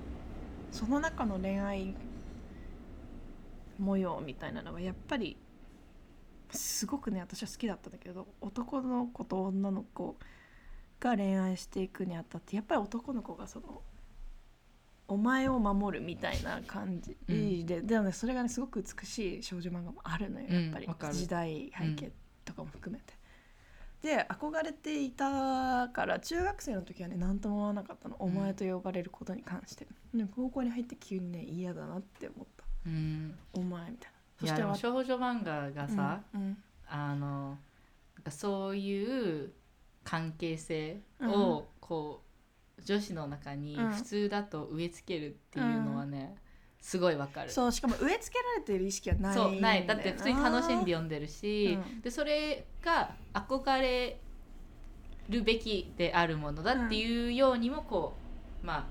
[0.71, 1.95] その中の恋愛
[3.79, 5.37] 模様みたいなのがやっぱり
[6.51, 10.17] すごくね私は好きだったんだけど男の子と女の子
[11.01, 13.83] が恋愛していくにあたってやっぱり男の子がその
[15.09, 17.17] お前を守るみたいな感じ。
[17.29, 17.67] うん。
[17.67, 22.13] で、でもねそれがねすごく美しい少女漫画もあるのよやっぱり、うん時代背景
[22.45, 23.15] とかも含めて。
[24.03, 29.87] で憧れていたから中学生の時はね何とも思わなかったの、お前と呼ばれることに関して。
[30.15, 32.65] でも高校に入って急にね嫌だなって思った。
[32.87, 33.39] うん。
[33.53, 34.19] お前みたいな。
[34.41, 36.57] そいやでもわ少女漫画がさ、うん
[36.89, 37.59] あの
[38.29, 39.53] そういう
[40.05, 42.32] 関係性をこう、
[42.85, 43.91] 女子の中にうん。
[43.93, 46.35] 普通だと植え付けるっていうのはね、
[46.81, 47.51] すごいわかる。
[47.51, 49.87] そうしかも植え付けられてる意識はないそうない。
[49.87, 52.01] だって普通に楽しんで読んでるし、うん。
[52.01, 54.19] でそれが憧れ
[55.29, 58.15] るべきであるものだっていうようにもこ
[58.63, 58.89] うま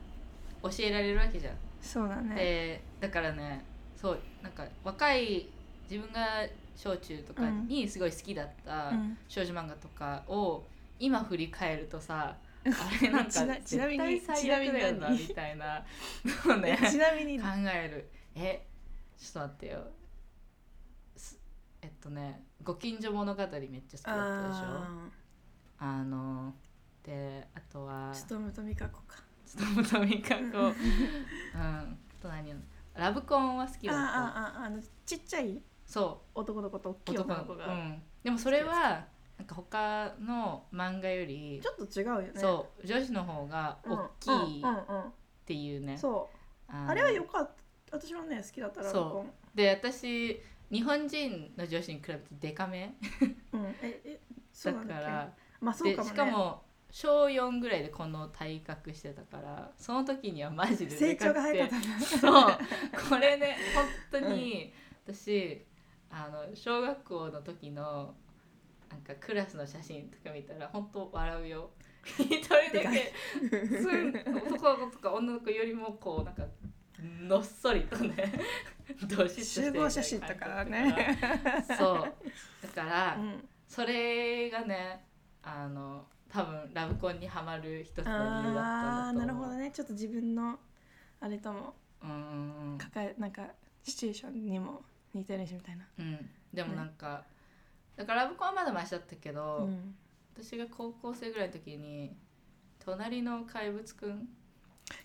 [0.63, 1.55] あ教えられるわけじゃん。
[1.81, 2.35] そうだね。
[2.35, 5.49] でだからねそうなんか若い
[5.89, 9.17] 自分が小中とかにすごい好きだったうん。
[9.27, 10.63] 少女漫画とかを
[10.97, 15.85] 今振り返るとさあれなんかちな絶対最悪だよなちなみたいな。
[16.45, 16.77] のをね。
[16.89, 17.39] ちなみに。
[17.39, 18.09] 考える。
[18.35, 18.67] え
[19.17, 19.87] ちょっと待ってよ。
[21.15, 21.39] す
[21.81, 24.61] えっとね「ご近所物語」めっちゃ好きだったでしょ？
[24.61, 25.09] あ
[25.79, 26.53] あの
[27.03, 28.11] であとは。
[28.11, 29.17] ーちとむとみかこか。
[29.45, 30.41] ちょっととみかこ。
[30.41, 30.71] うん。
[31.57, 31.85] あ
[32.21, 32.57] と何よ？
[32.93, 34.13] ラブコンは好きあだった。
[34.13, 39.05] あああのちっちゃいそ男の子と大うきい女の子が、うん、でもそれは
[39.41, 42.31] なんか他の漫画よりちょっと違うよね。
[42.35, 45.11] そう女子の方がうん大きいっ
[45.45, 46.29] ていうね、うんそ
[46.71, 46.71] う。
[46.71, 47.49] あれはよかっ
[47.89, 47.97] た。
[47.97, 49.31] 私はね好きだったラブコン。
[49.55, 52.95] で私日本人の女子に比べてデカめ？
[53.51, 53.65] うん。
[53.81, 54.19] ええ
[54.53, 55.05] そだうなんだっけ？
[55.05, 56.15] からまあそうかもね。
[56.15, 63.09] でしかも小4ぐらいでこの体格してたからその時にはマジで成長が早かたったそう。
[63.09, 63.57] これね
[64.11, 64.71] 本当に、
[65.07, 65.65] 私
[66.11, 68.13] あの小学校の時の
[68.91, 71.69] なんかクラスの写真とか見たら本当笑うよ。
[72.03, 73.13] 一人だけ
[74.27, 76.43] 男の子とか女の子よりもこうなんか
[77.21, 78.33] のっそりとね
[79.03, 81.17] どし集合写真とかね。
[81.77, 82.13] そう。
[82.75, 83.47] だから、うん。
[83.67, 85.05] それがね
[85.43, 89.25] あの多分ラブコンにはまる一つの理由だったんだと思う。
[89.25, 89.71] なるほどね。
[89.71, 90.59] ちょっと自分の
[91.19, 91.73] あれとも
[92.03, 92.09] うん。
[92.09, 93.47] うん抱えなんか
[93.83, 94.81] シチュエーションにも
[95.13, 96.29] 似てるしみたいな、うんうん。
[96.53, 97.23] でもなんか、
[97.95, 99.95] だからラブコンはまだマシだったけど、うん、
[100.35, 102.15] 私が高校生ぐらいの時に
[102.79, 104.29] 「隣の怪物くん」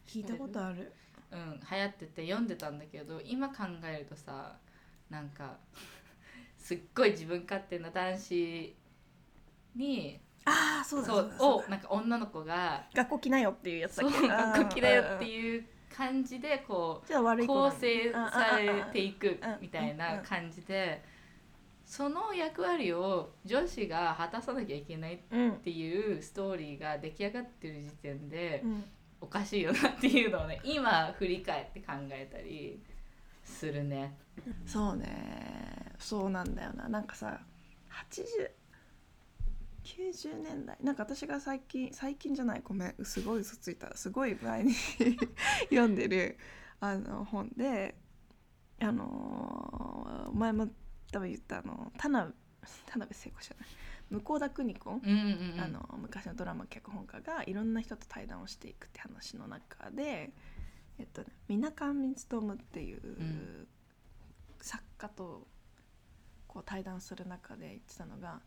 [0.06, 0.92] 聞いたことある。
[1.32, 4.56] うん、流行ってて読んでたんだけど今考えるとさ
[5.10, 5.56] なんか
[6.56, 8.76] すっごい自分勝手な男子
[9.74, 14.28] にああそうだそそうをなんか女の子が学校来なよっていうやつだっけ？
[14.28, 21.02] 学校嫌いよっていう感じでこう構成されていくうんみたいな感じで
[21.86, 28.84] その役割を女子が果たさなきゃいけないっうんていうストーリーが出来上がってる時点でうん。
[29.18, 32.82] おかしいよなっていうのをね今振り返って考えたり
[33.42, 34.18] するね。
[34.66, 35.94] そうね。
[35.98, 36.86] そうなんだよな。
[36.88, 37.40] なんかさ
[38.10, 38.50] 8090
[40.42, 40.76] 年代。
[40.82, 42.60] なんか私が最近最近じゃない。
[42.62, 42.94] ごめん。
[43.04, 43.96] すごい嘘ついた。
[43.96, 44.74] すごい前に
[45.70, 46.36] 読んでる
[46.80, 47.94] あの本で
[48.80, 50.68] あのー前も
[51.12, 52.34] 多分言ったあの田辺
[52.86, 53.68] 田辺聖子じゃない。
[54.10, 60.32] 向田邦子、うんうんうん、あの昔のドラマ脚本家がいろんな人と対談をしていくって話の中で、
[60.98, 62.14] えっとね、水上勉
[62.54, 63.68] っていうん
[64.60, 65.46] 作家と
[66.46, 68.40] こう対談する中で言ってたのが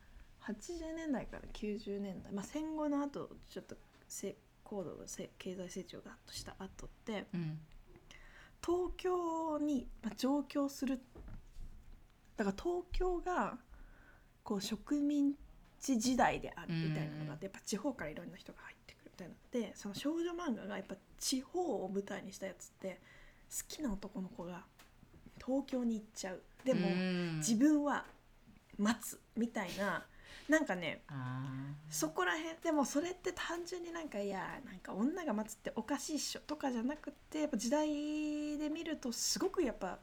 [0.44, 3.76] 80年代から90年代、まあ、戦後の後ちょっと
[4.08, 7.60] せ高度のせ経済成長がとした後ってうん。
[8.66, 11.02] 東京に、まあ、上京する
[12.40, 13.58] だから東京が
[14.44, 15.34] こう植民
[15.78, 23.02] 地時代であるみたいなのがあって、やっぱ地方からいろんな人が入ってくるみたいなでその少女漫画がやっぱ地方を舞台にしたやつって
[23.50, 24.64] 好きな男の子が
[25.46, 26.42] 東京に行っちゃう。
[26.64, 27.38] でも、うん。
[27.40, 28.06] 自分は
[28.78, 30.06] 待つみたいな
[30.48, 31.44] なんかねあ
[31.90, 40.00] そこら辺でもそれって単純になんかいやなんか女が待つっておかしいっしょとかじゃなくてやっぱ時代で見るとすごくやっぱ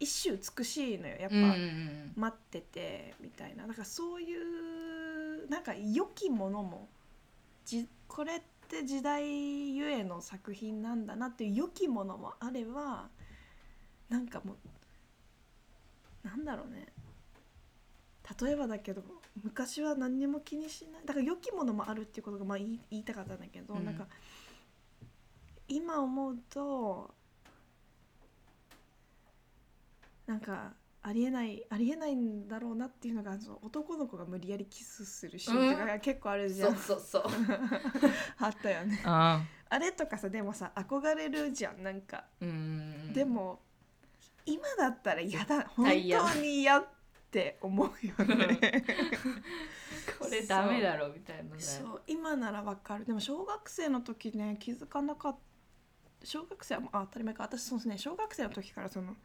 [0.00, 2.12] 一種美しいのよやっぱ、ーうんうんうん。
[2.16, 3.66] 待っててみたいな。
[3.66, 6.88] だからそういうなんか良きものも
[7.64, 13.08] じこれって時代ゆえの作品なんだなっていう良きものもあれば
[14.08, 14.54] なんかも
[16.24, 16.86] うなんだろうね。
[18.40, 19.02] 例えばだけど
[19.42, 21.02] 昔は何にも気にしない。
[21.06, 23.84] だから良きものもあるっていうことがまあ言い言いたかったんだけど、うん。
[23.84, 24.06] なんか
[25.66, 27.14] 今思うと
[30.28, 37.32] なんかありえないありえないんだろうなっていうのがその男の子が無理やりキスするシーンとかが結構あるじゃん、そうそうそう。
[38.38, 39.00] あったよね。
[39.06, 39.78] ああ。
[39.78, 43.12] れとかさでもさ憧れるじゃんなんか、うん。
[43.14, 43.62] でも
[44.44, 45.62] 今だったら嫌だ。
[45.68, 46.86] 本当に嫌っ
[47.30, 48.58] て思うよね。
[50.18, 51.60] これダメだろみたいなね。
[51.60, 52.02] そう。
[52.06, 53.06] 今ならわかる。
[53.06, 55.38] でも小学生の時ね気づかなかった。
[56.26, 57.44] 小学生はあ当たり前か。
[57.44, 57.96] 私そうですね。
[57.96, 59.16] 小学生の時からその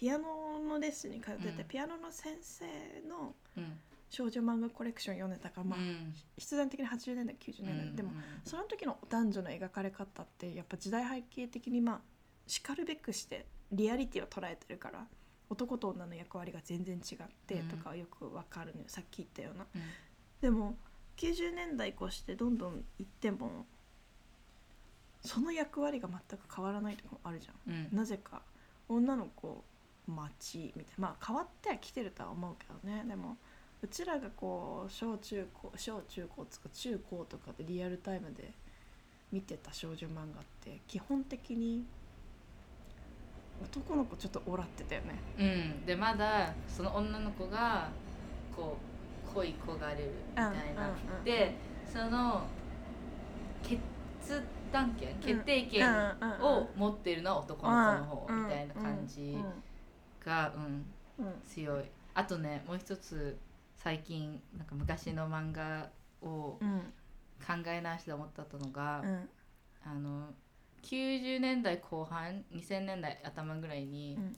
[0.00, 1.64] ピアノのレッスンに通ってて、うん。
[1.66, 2.64] ピアノの先生
[3.06, 3.78] のうん。
[4.08, 6.12] 少女漫画コレクション読んでたから、まあうん。
[6.36, 8.10] 必然的に80年代90年代、でも
[8.44, 12.00] その時の男女の描かれ方ってやっぱ時代背景的にまあ
[12.46, 15.06] しかるべくしてリアリティを捉えてるから
[15.48, 19.66] 男と女の役割が全然違ってとかはよくわかるのよ、さっき言ったような。
[19.76, 19.82] うん。
[20.40, 20.76] でも
[21.16, 23.66] 90年代越してどんどん行っても
[25.20, 27.72] その役割が全く変わらないとこもあるじゃん。
[27.72, 27.96] うん。
[27.96, 28.42] なぜか
[28.88, 29.62] 女の子
[30.10, 31.08] 待ちみたいな。
[31.08, 33.04] まあ変わってはきてるとは思うけどね。
[33.08, 33.36] でも
[33.82, 38.52] うちらがこう小中高小中高つか中高とかでリアルタイムで
[39.32, 41.84] 見てた少女漫画って基本的に
[43.62, 45.14] 男の子ちょっとオラってたよね。
[45.38, 47.90] うん、でまだその女の子が
[48.54, 48.76] こ
[49.30, 51.24] う恋焦がれるみたいな、うんうんうん。
[51.24, 51.54] で
[51.90, 52.42] その
[53.62, 53.80] 決
[54.72, 55.94] 断権決定権うん。
[55.94, 59.32] うんうんを持ってるのは男の子の方うんみたいな感じ。
[59.32, 59.52] が、うん、うん
[60.26, 61.84] うん強い。
[62.14, 63.38] あとねもう一つ
[63.76, 65.90] 最近なんか昔の漫画
[66.22, 66.92] をうん
[67.40, 69.28] 考え直して思ったのが、うん。
[69.82, 70.28] あの
[70.82, 74.36] 90年代後半2000年代頭ぐらいに、うん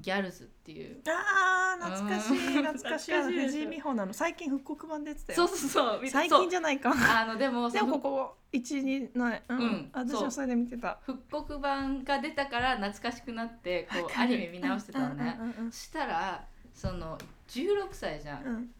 [0.00, 1.00] ギャルズっていう。
[1.06, 2.64] あー懐かしいうん。
[2.64, 3.22] 懐かしい。
[3.22, 4.12] 藤井美穂なの。
[4.12, 5.46] 最近復刻版出てたよ。
[5.46, 6.92] そうそうそう最近じゃないか。
[6.92, 10.98] あのでもでもここ12ないうん、うん私もそれで見てた。
[11.02, 15.36] 復刻版が出たから懐かしくなってこうアニメ見直してたのね。
[15.38, 18.70] うんうんうんそしたらその16歳じゃん、うん。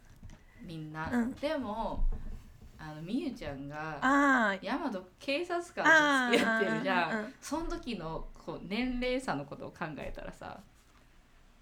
[0.62, 1.32] みんな、うん。
[1.34, 2.04] でも
[2.78, 4.64] あのみゆちゃんがあー。
[4.64, 7.34] ヤマト警察官と付き合ってるじゃん。
[7.40, 10.60] その時のこう年齢差のことを考えたらさ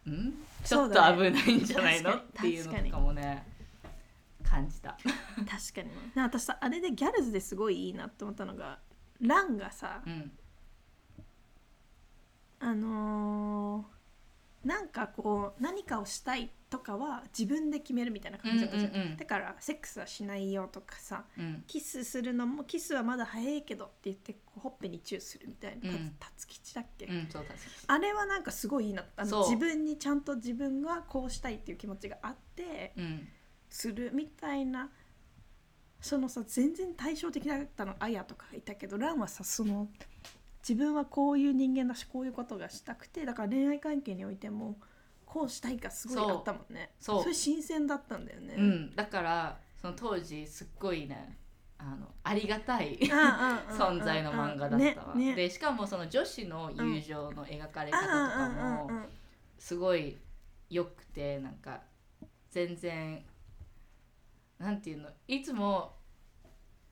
[0.09, 2.49] んちょっと危ないんじゃないの、確かに。
[2.51, 3.47] っていうのとかもね。
[4.43, 4.97] 感じた。
[4.97, 5.07] 確
[5.75, 5.89] かに。
[5.89, 8.79] ね私さあれでギャルズですごいいいなって思ったのが
[9.21, 10.33] ランがさうん。
[12.61, 13.99] あのー
[14.65, 19.17] なんかこう何かをしたいとかは自分で決めるみたいな感じだったじゃん,、うんうんうん。
[19.17, 21.65] だからセックスはしないよとかさうん。
[21.67, 26.19] キスするのもキスはまだ早いけどって言ってほっぺにチューするみたいな、うん。
[26.19, 27.29] だっけ、うん
[27.87, 33.29] あれはなんかすごいいいなあの自分にちゃんと自分がこうしたいっていう気持ちがあってうん。
[33.71, 34.91] するみたいな
[36.01, 39.89] そのさ全然対照的だったのアヤとかがいたけどランはさその
[40.67, 44.79] 自分はこういう人間だしこういうことがしたくてだから恋愛関係においても
[45.29, 46.95] こうしたいがすごいあったもんね。
[46.99, 47.27] そう。
[47.27, 51.39] れ新鮮だったんだよね、うん、だからその当時すっごいね
[51.77, 58.91] あのありがたい存存在の漫画だったわ、ねね、でしかもその女子の友情の描かれ方とかも
[59.59, 60.17] すごい
[60.71, 61.83] 良くてなんか
[62.51, 63.23] 全然
[64.59, 65.93] なんていうのいつも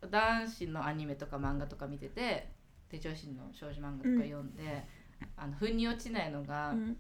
[0.09, 2.53] 男子のアニメとか漫画とか見てて
[2.91, 4.87] で女子の少女漫画とか読んで、
[5.37, 6.97] あの腑に落ちないのが、うん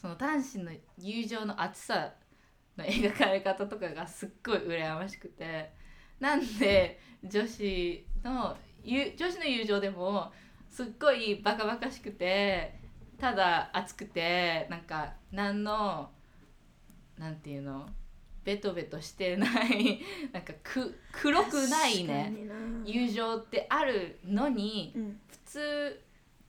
[0.00, 2.12] その男子の友情の熱さ
[2.76, 5.76] の描かれ方とかがすっごい羨ましくて。
[6.20, 10.32] なんで女子のゆ女子の友情でも
[10.68, 12.74] すっごいバカバカしくて
[13.18, 16.10] ただ熱くてなんか何の
[17.16, 17.86] なんていうの？
[18.44, 20.00] ベトベトしてない
[20.32, 22.32] なんかく黒くないね
[22.84, 25.20] 友情ってあるのにうん。
[25.28, 26.04] 普通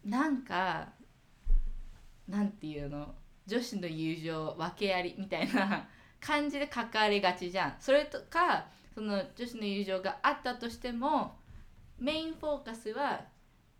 [0.06, 0.94] なんか
[2.28, 3.16] なんていうの？
[3.50, 5.88] 女子の友情訳ありみたいな
[6.22, 7.76] 感じで書かれがちじゃん。
[7.80, 11.36] それとかその女子の友情があったとしても
[11.98, 13.22] メインフォーカスは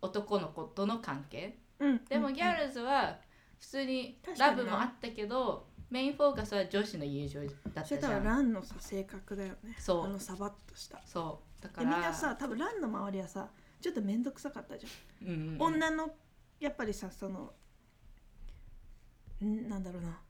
[0.02, 1.56] 男の子との関係。
[1.78, 3.16] うんでもギャルズは
[3.58, 7.40] 普通にラブもあったけどメインフォーカスは女子の友情
[7.74, 8.20] だっそれたじゃん。
[8.20, 9.76] 多分ランのさ性格だよね。
[9.78, 10.04] そう。
[10.04, 11.00] あのサバッとした。
[11.06, 11.62] そう。
[11.62, 13.48] だかでらみんなさ多分ランの周りはさ
[13.80, 15.56] ちょっと面倒くさかったじゃんうんうん。
[15.58, 16.10] 女の
[16.58, 17.52] やっぱりさその
[19.44, 20.20] んなんだろうな。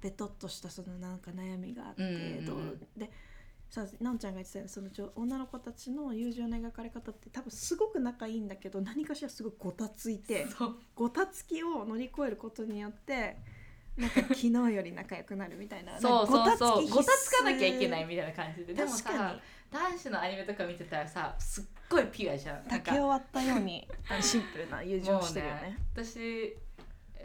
[0.00, 2.18] ベトっとしたそのなんか悩みがあって、うんうんう
[2.74, 3.10] んで
[3.68, 10.46] さなおちゃんが言ってたそのちょ女の子たちの友情の描かれ方って多分すごく仲いいんだけど何かしらすごいごたついて
[10.94, 13.36] ごたつきを乗り越えることによって
[13.96, 15.96] なんか昨日より仲良くなるみたいな。
[16.00, 16.88] そうそうそう。
[16.88, 18.74] ごたつかなきゃいけないみたいな感じで。
[18.74, 19.40] でもさ
[19.70, 22.64] 男子のアニメとか見てたらさすっごいピュアじゃん。
[22.68, 23.88] 竹を割ったように
[24.20, 26.54] シンプルな友情をしてるよね私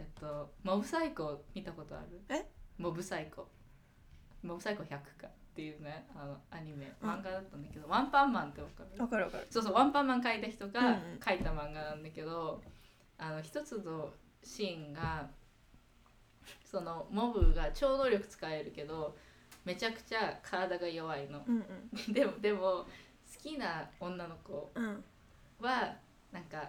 [0.02, 2.20] えっとモブサイコ見たことある？
[2.28, 2.44] え？
[2.76, 3.46] モブサイコ。
[4.42, 4.98] モブサイコ100か
[5.28, 6.92] っていうねあのアニメ。
[7.00, 9.00] うん漫画だったんだけど、ワンパンマンってわかる？
[9.00, 9.46] わかるわかる。
[9.48, 10.94] そうそうワンパンマン描いた人がうんうん。
[11.20, 12.60] 描いた漫画なんだけど、
[13.18, 14.10] あの一つの
[14.42, 15.28] シーンが
[16.64, 19.16] そのモブが超能力使えるけど
[19.64, 21.40] めちゃくちゃ体が弱いの。
[21.46, 21.64] うん
[22.08, 22.12] うん。
[22.12, 22.86] でもでも好
[23.40, 25.04] きな女の子うん。
[25.60, 25.94] は
[26.32, 26.68] なんか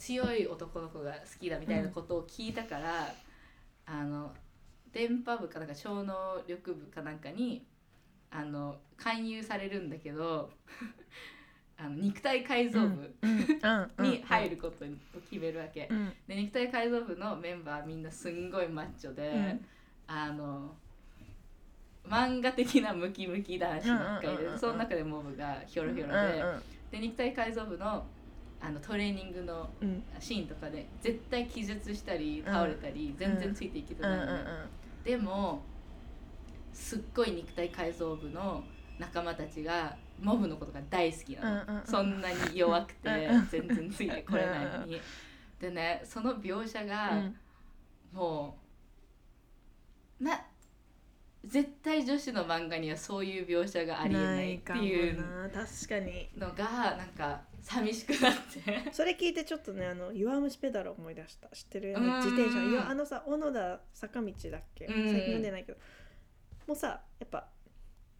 [0.00, 3.12] 強い男の子が好きだみたいなことを聞いたから、
[3.84, 4.32] あの
[4.92, 6.14] 電波部かなんか超能
[6.48, 7.66] 力部かなんかに
[8.30, 10.50] あの勧誘されるんだけど
[11.76, 13.14] あの肉体改造部
[13.98, 14.88] に入るることを
[15.28, 15.86] 決めるわけ。
[15.90, 19.66] うんで肉体改造部のメンバーみんなすんごいマッチョで、うん
[20.06, 20.74] あの
[22.04, 26.70] 漫画的なムキムキ男子ばっかりうんうんうんうんでその中でモブがヒョロヒョロで。
[26.90, 28.04] で肉体改造部の
[28.62, 29.70] あのトレーニングの
[30.18, 34.42] シーンとかで絶対気絶したり倒れたり、全然ついていけてうんないのね、
[35.04, 35.62] でも
[36.72, 38.62] すっごい肉体改造部の
[38.98, 45.00] 仲間たちがモブのことが大好きなの、そんなに弱くて全然ついてこれないのに。
[45.58, 47.36] でねその描写がうん。
[48.12, 48.58] も
[50.20, 50.40] うな
[51.44, 55.48] 絶対女子の漫画にはそういう描写がありえないっていうな。
[55.48, 56.28] 確かに。
[56.36, 58.92] のがなんか寂しくなって。
[58.92, 61.48] それ聞いてちょっとねあの弱虫ペダル思い出した。
[61.48, 61.94] 知ってる？
[61.96, 62.16] うん。
[62.16, 62.62] 自転車。
[62.62, 64.86] いやあのさ小野田坂道だっけ？
[64.86, 64.94] うん。
[64.94, 65.78] 最近読んでないけど
[66.66, 67.48] もうさやっぱ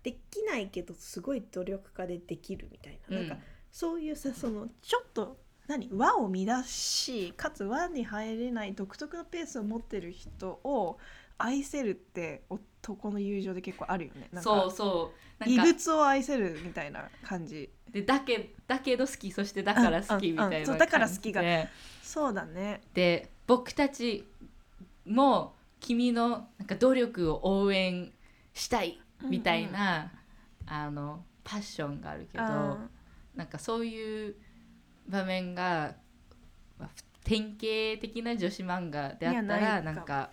[0.02, 3.36] できないけどすごい努力家でできるみたいな,、なんか
[3.70, 5.36] そういうさそのちょっと
[5.66, 5.88] 何？
[5.92, 10.98] 輪を乱しかつ輪に入れない独特のペースを持ってる人を
[11.38, 12.42] 愛せるって
[12.82, 14.28] 男の友情で結構あるよね。
[14.32, 15.44] なんかそうそう。
[15.44, 17.70] なん異か物を愛せるみたいな感じ。
[17.90, 21.42] でだけだけど好きそしてだから好きみたいうんうんなそうだから好きが。
[22.02, 22.82] そうだね。
[22.94, 24.26] で僕たち
[25.06, 28.12] も君のなんか努力を応援
[28.54, 30.12] したいみたいな、
[30.66, 32.90] あのパッションがあるけど、うん
[33.34, 34.34] なんかそういう
[35.08, 35.94] 場面が、
[36.78, 36.88] まあ
[37.24, 40.30] 典型的な女子漫画であったらなんか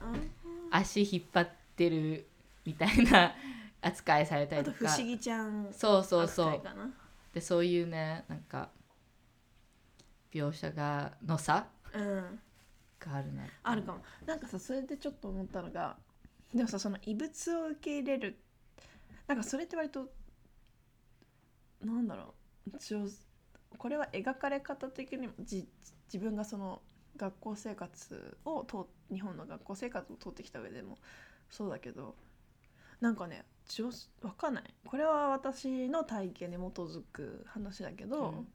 [0.72, 2.27] 足引っ張ってる
[2.68, 3.34] みたいな
[3.82, 6.62] 扱いされたあと不りとか思議ちゃんそうそうそう。
[7.34, 8.72] でそういうねなんか
[10.34, 12.40] 描写がの差うん。
[13.00, 14.04] があるなあるかも。
[14.26, 15.96] なんかさそれでちょっと思ったのが
[16.54, 18.38] でもさその異物を受け入れる
[19.28, 20.10] なんかそれって割と
[21.82, 22.34] なんだろ
[22.70, 22.76] う。
[22.76, 23.08] 一応
[23.78, 25.70] これは描かれ方的にもじ
[26.12, 26.82] 自分がその
[27.16, 30.98] 学校生活を通日本の学校生活を通ってきた上でも
[31.50, 32.16] そうだけど
[33.00, 33.90] なんかね女
[34.22, 34.64] わかんない。
[34.86, 38.48] これは私の体験に基づく話だけど、うん。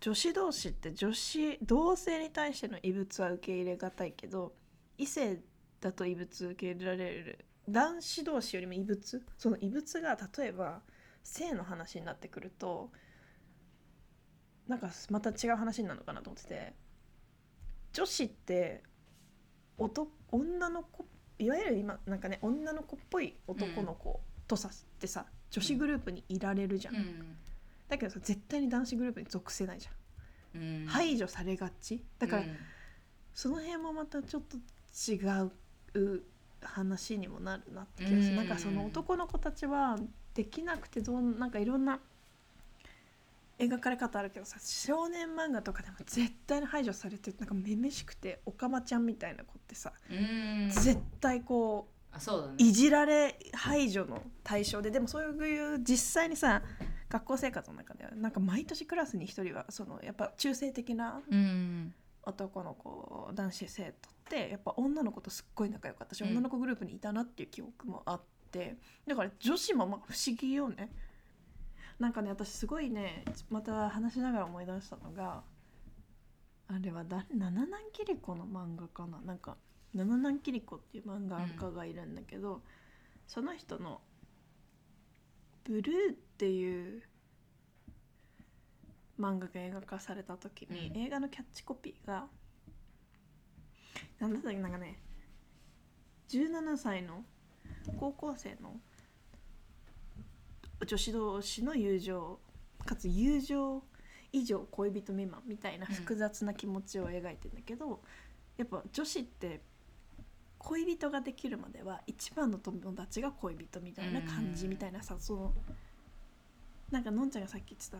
[0.00, 4.52] 女子同士って女子同性に対しての異物は受け入れがたいけど
[4.98, 5.40] 異性
[5.80, 7.44] だと異物受け入れられる。
[7.68, 9.24] 男子同士よりも異物？
[9.38, 10.80] その異物が例えば
[11.22, 12.90] 性の話になってくると
[14.68, 16.74] なんかまた違う話になるのかなと思ってて
[17.92, 18.82] 女子って
[19.78, 21.06] 男女の子
[21.38, 27.36] いわゆる今なんかね女の子っぽい男の子とさってさ、女子グループにいられるじゃん、うん。
[27.88, 30.60] だけどさ絶対に男子グループに属せないじゃん。
[30.60, 30.86] うん。
[30.86, 32.04] 排除されがち。
[32.18, 32.56] だから、うん。
[33.34, 34.56] その辺もまたちょっと
[35.10, 35.18] 違
[36.00, 36.22] う
[36.62, 38.36] 話にもなるなって気がする、うん。
[38.36, 39.98] なんかその男の子たちは
[40.34, 42.00] できなくてどんなんかいろんな
[43.58, 50.70] 描かれ方あるけどさ少年漫画とかでも絶対に排除されてなんかめめしくておかまちゃんみたいな子ってさ、うん。
[50.70, 52.54] 絶対こうあそうだね。
[52.58, 56.62] いじられ排除の対象ででもそういう実際にさ
[57.08, 61.94] 学校生活の中ではなんか毎年クラスに一人はそのやっぱ中性的なうん。
[62.26, 66.30] 男の子男子生徒ってやっぱ女の子とすっごい仲良かったし、うん。
[66.30, 68.76] 女の子グループにいたなっていう記憶もあって
[69.06, 70.90] だから女子もまあ不思議よね
[71.98, 75.42] なんかね私すごいねまた話しながら思い出したのが
[76.68, 79.20] あれは誰七南桐子の漫画かな？
[79.20, 79.56] なんか
[79.94, 82.62] 七南桐子っていう漫画家がいるんだけど、
[83.28, 84.00] その人の
[85.62, 87.02] 「ブルー」っていう
[89.20, 90.96] 漫画が映画化された時に、うん。
[90.98, 92.26] 映画のキャッチコピーが
[94.18, 94.56] なんだっけ？
[94.56, 94.98] なんかね
[96.30, 97.24] 17歳の
[98.00, 98.80] 高校生の
[100.86, 102.38] 女子同士の友情
[102.84, 103.82] かつ友情
[104.32, 108.00] 以上恋人未満みたいな複雑な気持ちを描いてんだけど、
[108.56, 109.60] やっぱ女子って
[110.58, 115.52] 恋人ができるまでは一番の友達が恋人みたいな感じみたいなさ、その
[116.90, 117.98] なんかのんちゃんがさっき言ってた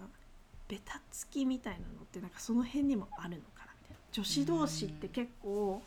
[0.69, 3.97] ベタつきみたいなのってなんかその辺にもあるのかなみたいな。
[4.13, 5.83] 女子同士って結構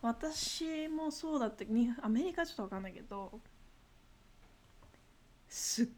[0.00, 3.40] 私もそうだったにアメリカはちょっと分かんないけど
[5.48, 5.88] すっ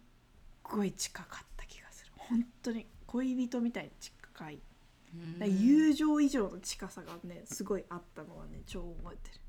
[0.63, 2.13] ごい近かった気がする。
[2.17, 2.87] 本当に。
[3.07, 4.61] 恋人みたいに近い、
[5.41, 5.61] うん。
[5.61, 9.41] 友情以上の近さがねすごいあったのはね超覚えてる。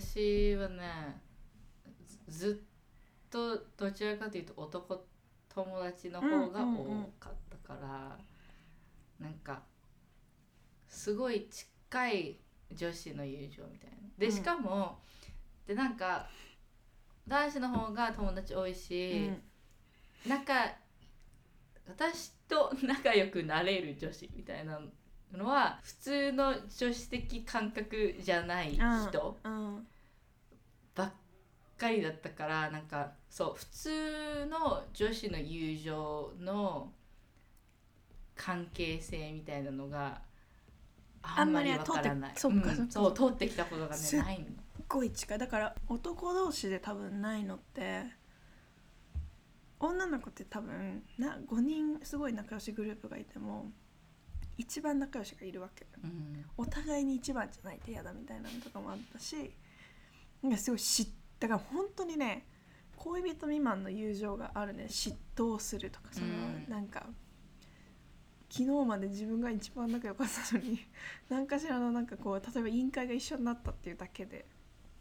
[0.00, 1.20] 私はね
[2.28, 5.06] ずずっとどちらかというと男
[5.48, 8.18] 友達の方が多かったから、
[9.20, 9.62] なんか
[10.88, 12.40] すごい近い
[12.72, 13.96] 女子の友情みたいな。
[14.18, 14.32] でうん。
[14.32, 14.98] しかも、
[15.66, 16.28] でなんか
[17.26, 19.30] 男子の方が友達多いし、
[20.26, 20.52] 仲
[21.88, 24.80] 私と仲良くなれる女子みたいな
[25.32, 29.86] のは普通の女子的感覚じゃない人うん。
[30.94, 31.12] ばっ
[31.76, 36.92] かりだったからなんかそう普通の女子の友情の
[38.36, 40.20] 関係性みたいなのが
[41.22, 42.32] あんまりわからない。
[42.90, 44.46] そう通ってきたことがねないの
[44.94, 48.04] ごい近いだから男同士で多分ないのって
[49.80, 53.72] 女の子って多分な5人すごい仲良しグループがいても
[54.56, 56.44] 一番仲良しがいるわけうん。
[56.56, 59.52] お互いに一番じゃないと嫌だみたいなのとかもあったし
[60.42, 61.08] なんかすごい嫉
[61.40, 62.46] だから本当にね
[62.96, 64.86] 恋人未満の友情があるね。
[64.88, 66.66] 嫉妬をするとかその、うん。
[66.68, 67.06] なんか
[68.48, 70.78] 昨日まで自分が一番仲良かったのに
[71.28, 74.46] 何かしらのなんかこう例えば委員会が一緒になったっていうだけで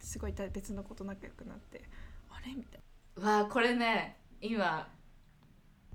[0.03, 1.83] すごい別のこと仲良くなって
[2.29, 2.53] あれ？
[2.53, 2.81] みたい
[3.23, 4.87] わあこれね今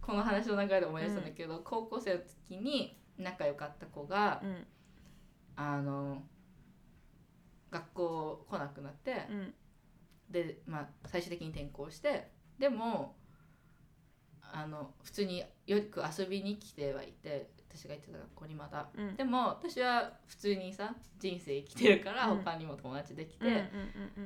[0.00, 4.48] この話の流れで思い出したんだけど、高校生の時に仲良かった子が、な。
[4.48, 4.66] うん。
[5.56, 6.22] あの
[7.70, 9.54] 学校来なくなって、うん。
[10.30, 13.16] で、まあ、最終的に転校してでも
[14.42, 18.88] あの普通によく遊びに来てはいて私が行ってた学校にまだ。
[18.96, 19.16] うん。
[19.16, 22.38] でも私は普通にさ人生生きてるからうん。
[22.38, 23.62] 他にも友達できて、うんうんうん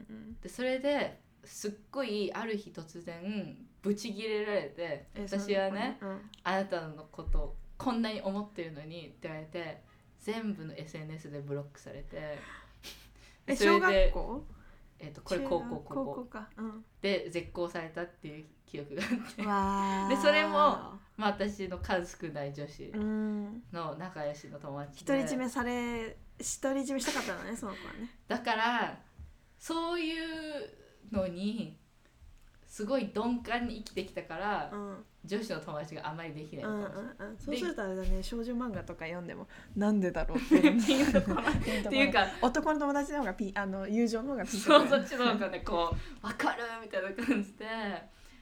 [0.09, 9.82] うんでそれですっごいある日突然ブチギレられてえ私はね、その子あなたのことこんなに思ってるのにって言われて
[10.20, 12.38] 全部の SNS でブロックされて。
[13.47, 14.45] えそれ小学で、校
[15.03, 16.24] えっとこれ高校高校。
[16.24, 19.46] か、うん、で絶交されたっていう記憶があって。
[19.46, 23.62] わでそれもまあ私の数少ない女子うん。
[23.72, 25.18] の仲良しの友達で。
[25.18, 26.16] 独り占めされ
[26.62, 28.11] 独り占めしたかったのねその子はね。
[28.28, 28.98] だから
[29.59, 30.24] そういう
[31.11, 31.76] のに
[32.72, 35.04] すごい鈍感に生きてきたから、うん。
[35.26, 37.28] 女子の友達があんまりできないうんうんのかもしれない。
[37.28, 37.36] うん。
[37.36, 39.46] そうするとあれだね少女漫画とか読んでも
[39.76, 41.12] なんでだろうっていう。
[41.12, 47.66] ところっていうか 男の友達の方がピあの友情の方がピンとそうくるそっちの方がねこう分かるみたいな感じで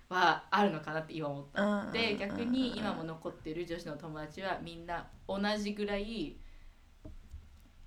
[0.08, 1.62] はあるのかなって今思った。
[1.62, 1.92] うんうん。
[1.92, 6.36] で逆に今も残ってる女子の友達はみんな同じぐらい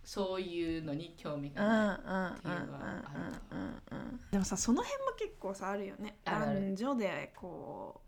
[0.03, 6.17] そういうのに興味がないっていうのはあるでもさその辺も結構さあるよね。
[6.25, 8.01] 男女でこ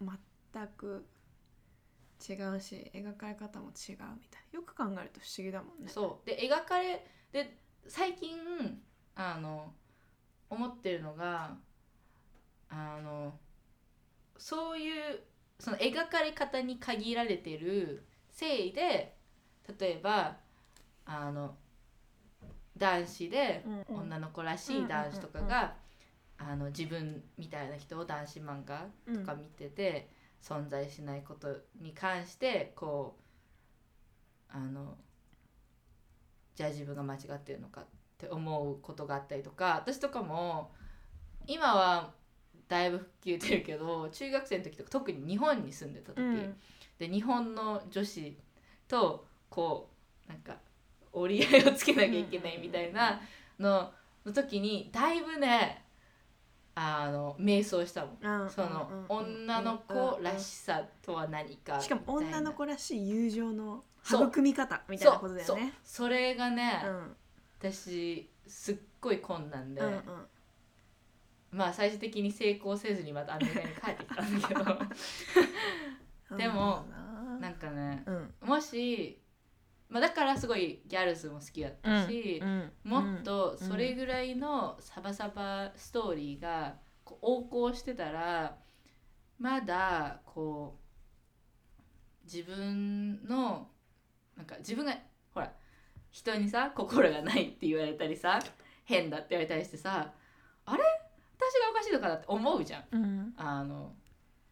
[0.00, 1.06] う全く
[2.28, 4.58] 違うし描かれ方も違うみたいな。
[4.58, 5.88] よく考えると不思議だもんね。
[5.88, 6.26] そう。
[6.26, 8.38] で描かれで最近
[9.14, 9.72] あの
[10.48, 11.56] 思ってるのが
[12.68, 13.38] あの
[14.36, 15.20] そういう
[15.58, 19.16] その描かれ方に限られてる性で
[19.78, 20.38] 例えば
[21.12, 21.56] あの
[22.76, 25.74] 男子で女の子らしい男子とかが
[26.38, 30.08] あの自分みたいな人を男子漫画とか見てて、
[30.40, 31.48] 存在しないこと
[31.80, 33.16] に関してこ
[34.48, 34.96] うあの
[36.54, 37.84] じゃあ自分が間違ってるのかっ
[38.16, 40.70] て思うことがあったりとか私とかも
[41.46, 42.14] 今は
[42.68, 46.56] だいぶ吹っ切れてるけど中学生の時とか特に日本に住んでた時、うん。
[46.98, 48.38] で日本の女子
[48.88, 49.90] とこ
[50.26, 50.56] うなんか
[51.12, 53.20] 折り合いをつけなきゃいけないみたいな
[53.58, 53.90] の
[54.24, 55.84] の時にだいぶね
[56.74, 58.42] あの迷走したもん。
[58.42, 65.74] うんその女の子らしさとは何かしかも女の子らしい友情の育み方みたいなことだよね。
[65.84, 67.16] それがね、うん。
[67.58, 70.02] 私すっごい困難で、うんうん。
[71.52, 74.64] まあ最終的に成功せずにまたアメリカに帰ってきたんだけど。
[76.36, 78.34] でもななんかねうん。
[78.48, 79.20] もし、
[79.90, 88.56] まあ、だからすごいギャルズも好きだったし、うんもっとそれぐらいのサバサバストーリーが横行してたら
[89.38, 93.66] まだこう自分の
[94.36, 94.96] なんか自分が
[95.34, 95.52] ほら
[96.12, 98.38] 人にさ心がないって言われたりさ
[98.84, 100.12] 変だって言われたりしてさ
[100.66, 100.82] あれ？
[101.36, 102.84] 私がおかしいのかなって思うじゃん。
[102.92, 103.32] うん。
[103.36, 103.92] あの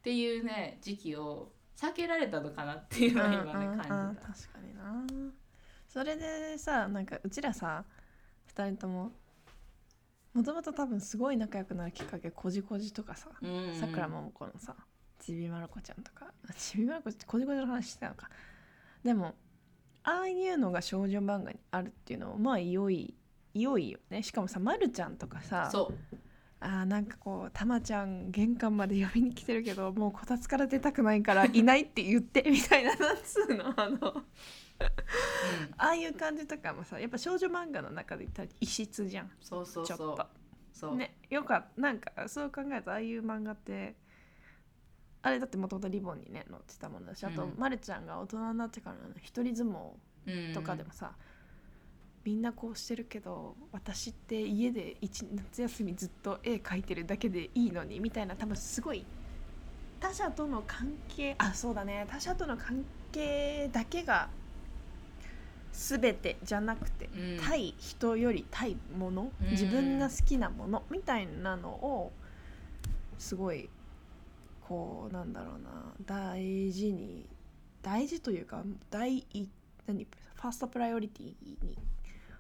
[0.01, 3.73] っていうね時期を避けられたのかなっていうのは今ねうんうん。
[3.73, 4.27] うん感じた。
[4.33, 5.33] 確かにな。
[5.87, 7.85] それでさなんかうちらさ
[8.55, 9.13] 2人とも
[10.35, 14.75] もともと多分すごい仲良くなるきっかけこじこじとかさうんさくらももこのさ
[15.19, 16.27] ちびまる子ちゃんとか。
[16.49, 18.29] あちびまる子こじこじの話してたのか。
[19.05, 19.35] でも
[20.03, 23.15] ああいうのが少女漫画にあるっていうのはまあ良い
[23.55, 24.23] 良いよね。
[24.23, 26.17] しかもさまるちゃんとかさそう
[26.61, 33.81] あーなんかこうたまちゃん玄関まで呼びに来てるけどもうこたつから出たくないから いないって言ってみたいななんつうの。
[33.81, 34.25] あの
[35.77, 39.31] ああいう感じとかもさやっぱ少女漫画の中で言ったら異質じゃん。
[39.41, 40.17] そうそうちょっそう。
[40.17, 40.27] と
[40.73, 40.97] そう。
[40.97, 43.97] ねよかなんかそう考えるとああいう漫画って
[45.23, 47.55] あれだってもともとリボンにね載ってたものだしあと、うん。
[47.57, 49.93] まるちゃんが大人になってからの一人相撲
[50.27, 51.17] うんとかでもさ、
[52.29, 59.07] みんなこうしてるけど私って家で一夏休みずっと絵描いてるだけでいいのにみたいな多分すごい
[59.99, 62.07] 他者との関係あそうだね。
[62.07, 64.29] 他者との関係だけが
[65.73, 67.41] 全てじゃなくて、うん。
[67.41, 69.51] 対人より対ものうん。
[69.53, 72.13] 自分が好きなものみたいなのを
[73.19, 73.71] すごい
[74.69, 75.71] こうなんだろうな
[76.05, 77.27] 大事に
[77.81, 79.49] 大事というか第一
[79.87, 80.07] 何？
[80.35, 81.27] ファーストプライオリティ
[81.65, 81.79] に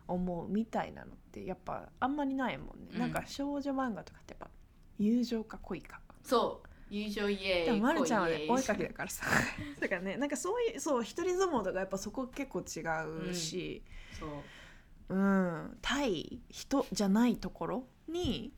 [0.08, 2.98] 思うみたいなのってやっぱあんまりないもんね、うん。
[2.98, 4.50] なんか少女漫画とかってやっぱ
[4.98, 6.00] 友情か恋か。
[6.24, 6.68] そう。
[6.90, 9.26] 友情イエーイでもまるちゃんはね恋イエーイ追いかけだからさ。
[9.78, 13.84] だからねなんかそういうそう一人相撲とかやっぱそこ結構違うし、
[14.18, 15.14] そう。
[15.14, 18.52] うん、対人じゃないところに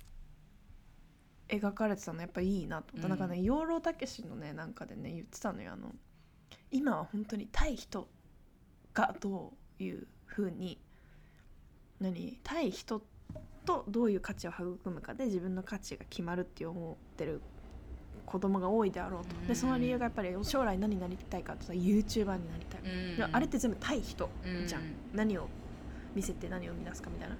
[1.48, 3.18] 描かれてたのやっぱいいなと思った、うん。
[3.18, 5.72] なんかね養老たけしのねなんかでね言ってたのよ。
[5.72, 5.92] あの
[6.70, 8.08] 今は本当に対人
[8.94, 10.80] がどういうふうに
[12.00, 12.38] 何？
[12.42, 13.02] 対人
[13.64, 17.40] とどういう価値を育むかで自分の価値が決まるって思ってる
[18.26, 23.16] 子供が多いであろうと、うんでその理由がやっぱり将来何になりたいかって言ったら YouTuber になりたい、うん。
[23.16, 24.28] でもあれって全部対人
[24.66, 24.82] じゃん、
[25.12, 25.48] 何を
[26.14, 27.36] 見せて何を生み出すかみたいな。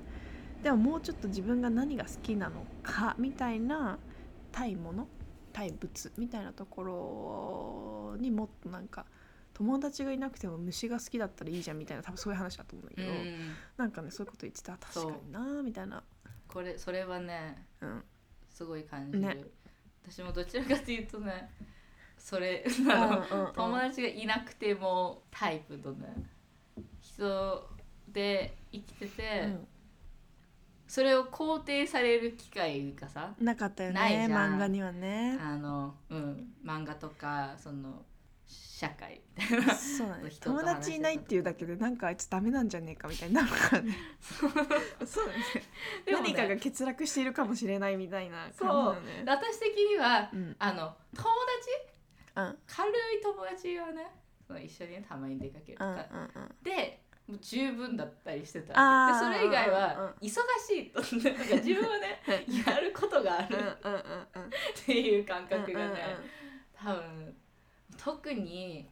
[0.63, 3.99] でももうちょっと自分が何が好きなのかみたいな
[4.53, 5.07] 対物？
[5.53, 9.05] 対物みたいなところにもっとなんか
[9.61, 13.55] 友達がいなくても虫が好きだったらいいじゃんみたいな多分そういう話だと思うんだけど、うん。
[13.77, 14.79] なんかねそういうこと言ってた。
[14.79, 16.03] 確かになみたいな。
[16.49, 18.03] これそれはねうん。
[18.49, 19.37] すごい感じる、ね。
[20.03, 21.51] 私もどちらかというとね
[22.17, 23.53] それうんあのうんうん。
[23.53, 26.15] 友達がいなくてもタイプのね
[27.03, 27.69] 人
[28.09, 29.57] で生きてて、
[30.89, 35.39] それを肯定される機会がさうんなかったよね漫画にはね。
[35.39, 38.03] あの、うん、漫画とかその
[38.51, 39.21] 社会。
[39.37, 43.97] みたいなそうだね人と話友達いないっていうだけでなんかあいつダメなんじゃねえかみたいになるからね。
[44.21, 44.55] そう。
[44.55, 44.69] だね。
[44.69, 48.97] ね何かが欠落しているかもしれないみたいな感じそう。
[49.27, 50.57] 私的にはうん。
[50.59, 51.31] あの友達？
[52.37, 52.59] うん。
[52.67, 52.93] 軽い
[53.23, 54.07] 友達はね
[54.47, 56.55] その一緒にねたまに出かけるとうんか、うんうん。
[56.63, 60.33] でもう十分だったりしてたでそれ以外うんは忙し
[60.75, 62.23] いとなんか自分はね
[62.67, 63.57] やることがある。
[63.85, 64.01] うんうん
[64.35, 64.49] うんうん。
[64.49, 64.51] っ
[64.85, 65.85] ていう感覚がね、
[66.83, 66.95] うんうん。
[66.95, 67.35] 多分
[68.03, 68.89] 特に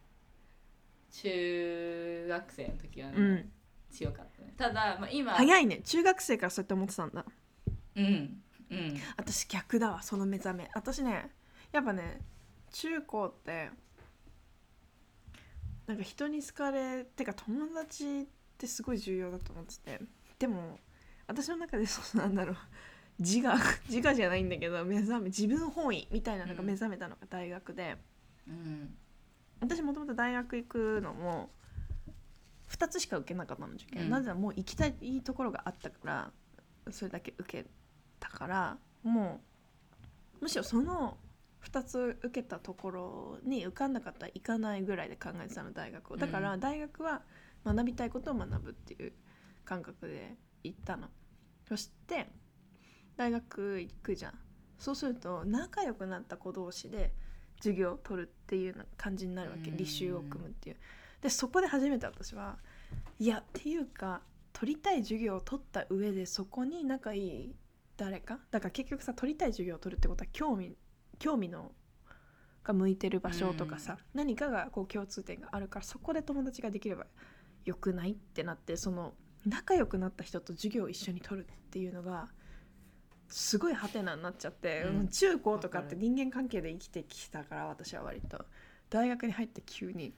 [1.10, 3.24] 中学生の時はね、うん。
[3.24, 3.52] うん
[3.90, 4.52] 強かったね。
[4.56, 5.80] ただ、まあ、今早いね。
[5.82, 7.24] 中学生からそうやって思ってたんだ。
[7.96, 9.00] うんうん。
[9.16, 10.70] 私逆だわその目覚め。
[10.74, 11.30] 私ね
[11.72, 12.20] やっぱね
[12.70, 13.70] 中高って
[15.86, 18.26] なんか人に好かれてか友達っ
[18.58, 20.00] てすごい重要だと思ってて。
[20.38, 20.78] でも
[21.26, 22.56] 私の中でそうなんだろう。
[23.18, 23.56] 自我
[23.88, 27.96] 自我じゃないんだけど目覚め自分本位みたいなのが目覚めたのが大学で、
[28.48, 28.94] うん。
[29.60, 31.50] 私もともと大学行くのも
[32.70, 34.10] 2つしか受けなかったの受験、うん。
[34.10, 34.92] なぜならもう行きたい
[35.22, 36.30] ところがあったから
[36.90, 37.68] それだけ受け
[38.20, 39.40] たからも
[40.40, 41.16] うむしろその
[41.64, 46.16] 2つ受けたところに受かんなかったら行かないぐらいで考えてたの大学を。
[46.16, 47.22] だからうん大学は
[47.64, 49.12] 学びたいことを学ぶっていう
[49.64, 51.08] 感覚で行ったの。
[51.68, 52.30] そして
[53.16, 54.34] 大学行くじゃん。
[54.78, 57.12] そうすると仲良くなった子同士で
[57.58, 59.70] 授業を取るっていう感じになるわけ。
[59.70, 59.76] うん。
[59.76, 60.76] 履修を組むっていう。
[61.20, 62.58] でそこで初めて私は
[63.18, 64.20] いやっていうか
[64.52, 67.54] 取りたい授業を取った上でそこに仲いい
[67.96, 68.38] 誰か？
[68.50, 70.76] だから結局さ取りたい授業を取るってことは興味
[71.18, 71.72] 興味の
[72.62, 77.06] が向いてる場所とかさ、何かがこう共通点があるからそこで友達ができれば
[77.64, 79.14] よくないってなってその
[79.46, 82.28] 仲良くなった人と授業を一緒に取るっていうのが
[83.28, 85.08] すごいハテナになっちゃって、うん。
[85.08, 88.44] 中高とかって人間関係で生きてきたから私は割と。
[88.90, 90.14] 大学に入って急に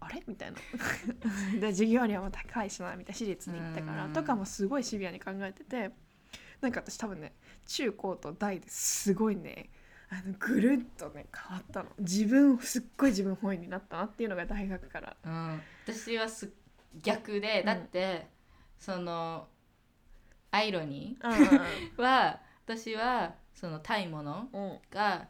[0.00, 0.22] あれ？
[0.26, 0.58] みたいな。
[1.60, 4.12] で授業料も高いしなみたいな私立に行ったからうん。
[4.12, 5.90] とかもすごいシビアに考えてて
[6.60, 7.34] なんか私多分ね
[7.66, 9.70] 中高と大ですごいね
[10.10, 11.90] あのぐるっとね変わったの。
[11.98, 15.16] 自分すっごい自分本位になったなっていうのが大学から。
[15.24, 16.52] うん、私はす
[17.02, 18.28] 逆でだって、
[18.78, 19.48] その
[20.50, 24.48] アイロニうんーは私はそのタイもの
[24.90, 25.28] が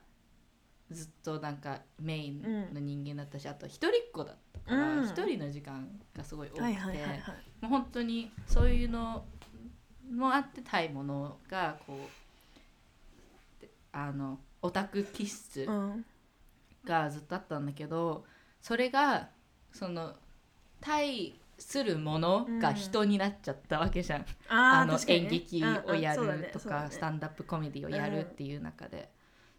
[0.91, 2.43] ずっとなんかメイン
[2.73, 5.05] の人間だったし、あと一人っ子だったからうん。
[5.05, 7.19] 一、人の時間がすごい多くて、はいはいはいはい。
[7.61, 9.25] もう本当にそういうの
[10.11, 16.05] もあってタイものがこうであのオタク気質うん。
[16.85, 18.25] がずっとあったんだけど
[18.63, 19.29] それが
[19.73, 20.15] その
[20.81, 25.25] 対するものが人になっちゃったわけじゃん、あのあー確かにね。
[25.25, 29.11] 演劇をやるとかスタンダップコメディをやるっていう中で、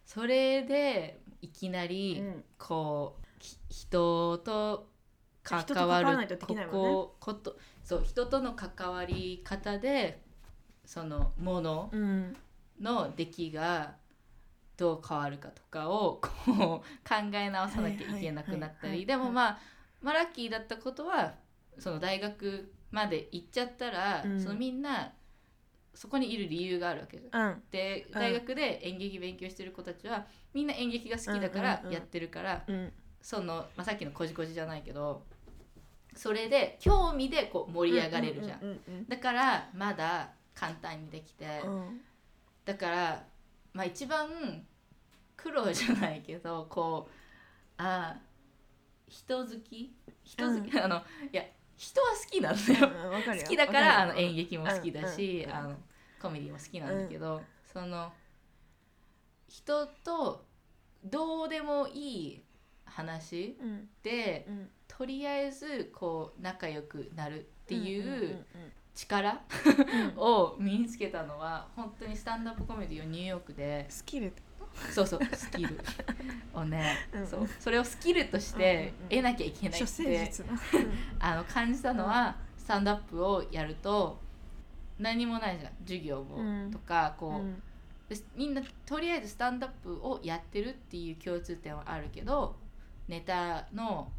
[0.06, 2.44] それでいきなりうん。
[2.58, 4.90] こうひ人と
[5.44, 6.28] 関わるね。
[6.72, 10.22] こことそう人との関わり方で
[10.86, 12.36] そのものうん。
[12.82, 13.96] の出来が
[14.78, 19.06] どう変わるかとかをこう考え直さなきゃいけなくなったり。
[19.06, 19.60] でもまあ
[20.02, 21.34] まあラッキーだったことは
[21.80, 24.42] その大学まで行っちゃったら、うん。
[24.42, 25.14] そのみんな
[25.94, 27.52] そこにいる理由があるわけじゃん。
[27.52, 27.64] うん。
[27.72, 28.14] でうん。
[28.14, 32.94] 大学で演劇勉強してる子たちはみんな演劇が好きだからうんうんうんやってるから、うん。
[33.22, 35.24] その、まあ、さっきのこじこじじゃないけど
[36.16, 38.62] それで興味でこう盛り上がれるじゃん。
[38.62, 41.76] うんうんだからまだ簡単にできて、うん。
[41.76, 42.02] うん
[42.66, 43.24] だから
[43.74, 44.30] まあ一番
[45.36, 47.12] 苦労じゃないけどこう
[47.78, 48.16] あ
[49.08, 49.96] 人好き？
[50.24, 50.98] 人好き、 あの
[51.32, 51.44] いや
[51.80, 52.90] 人は好きなんだよ。
[53.42, 55.76] 好きだからあの演劇も好きだし、うんうんあの
[56.22, 58.12] コメディも好きなんだけど、その
[59.48, 60.44] 人と
[61.06, 62.44] どうでもいい
[62.84, 63.90] 話うん。
[64.04, 64.70] でうん。
[64.90, 68.46] とりあえずこう仲良くなるってうんいう
[68.94, 70.10] 力うん。
[70.12, 70.14] うん。
[70.20, 74.42] を身につけたのは本当にスタンダップコメディをニューヨークでスキルって
[74.92, 75.80] そうそうスキル。
[76.54, 77.28] をね、うん。
[77.28, 77.50] そう。
[77.60, 80.44] それをスキルとして得なきゃいけないって
[81.20, 84.20] あの感じたのは、スタンドアップをやると
[84.98, 86.72] 何もないじゃん授業も、うん。
[86.72, 92.56] とかこう、みんなとりあえずスタンドアップをやってるっていう共通点はあるけど
[93.08, 94.12] ネタの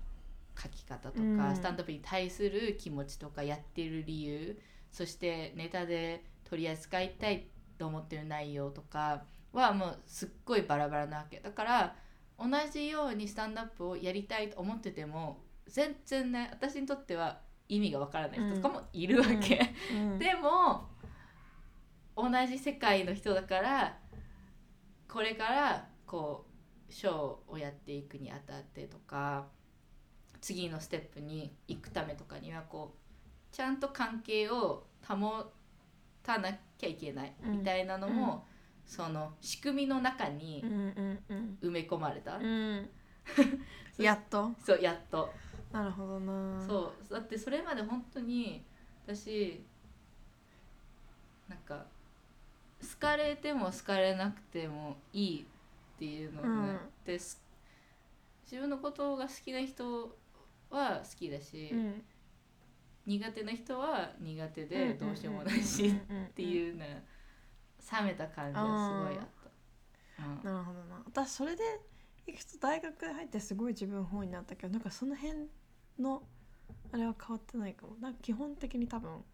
[0.56, 1.56] 書き方とか、うん。
[1.56, 4.60] スタンドアップに対する気持ちとかやってる理由
[4.92, 7.46] そしてネタで取り扱いたい
[7.78, 9.22] と思ってる内容とか
[9.52, 11.40] はもうすっごいバラバラなわけ。
[11.40, 11.96] だから
[12.38, 19.60] 同じようにスタンドアップをやりたいと思ってても全然ね私にとっては意味がわからない人とかもいるわけ。
[19.92, 20.18] うん。
[20.18, 20.88] でも
[22.16, 23.98] 同じ世界の人だから
[25.08, 26.46] これからこ
[26.88, 29.46] うショーをやっていくにあたってとか
[30.40, 35.44] 次のステップに行くためとかにはこうちゃんと関係を保
[36.22, 38.46] たなきゃいけないうんみたいなのも、
[38.90, 41.58] その仕組みの中にうんうんうん。
[41.62, 42.90] 埋め込まれた、うん。
[43.96, 44.52] やっと？
[44.64, 45.32] そうやっと。
[45.70, 46.60] なるほどな。
[46.66, 47.12] そう。
[47.12, 48.64] だってそれまで本当に
[49.06, 49.64] 私
[51.48, 51.86] なんか
[52.82, 56.78] 好かれても好かれなくてもいいっていうのね、うん。
[57.04, 57.40] です
[58.42, 60.16] 自分のことが好きな人
[60.68, 62.02] は好きだし、うん。
[63.06, 67.04] 苦手な人は苦手でどうしようもないしっっていうね
[67.92, 69.50] 冷めた感じはすごいあった。
[70.18, 70.40] うん。
[70.42, 71.02] なるほどな。
[71.06, 71.62] 私それで
[72.26, 75.48] いくと大学入ってすごい自分本位になったけどなんかその辺
[75.98, 76.22] の
[76.92, 77.96] あれは変わってないかも。
[78.00, 79.24] なんか基本的に多分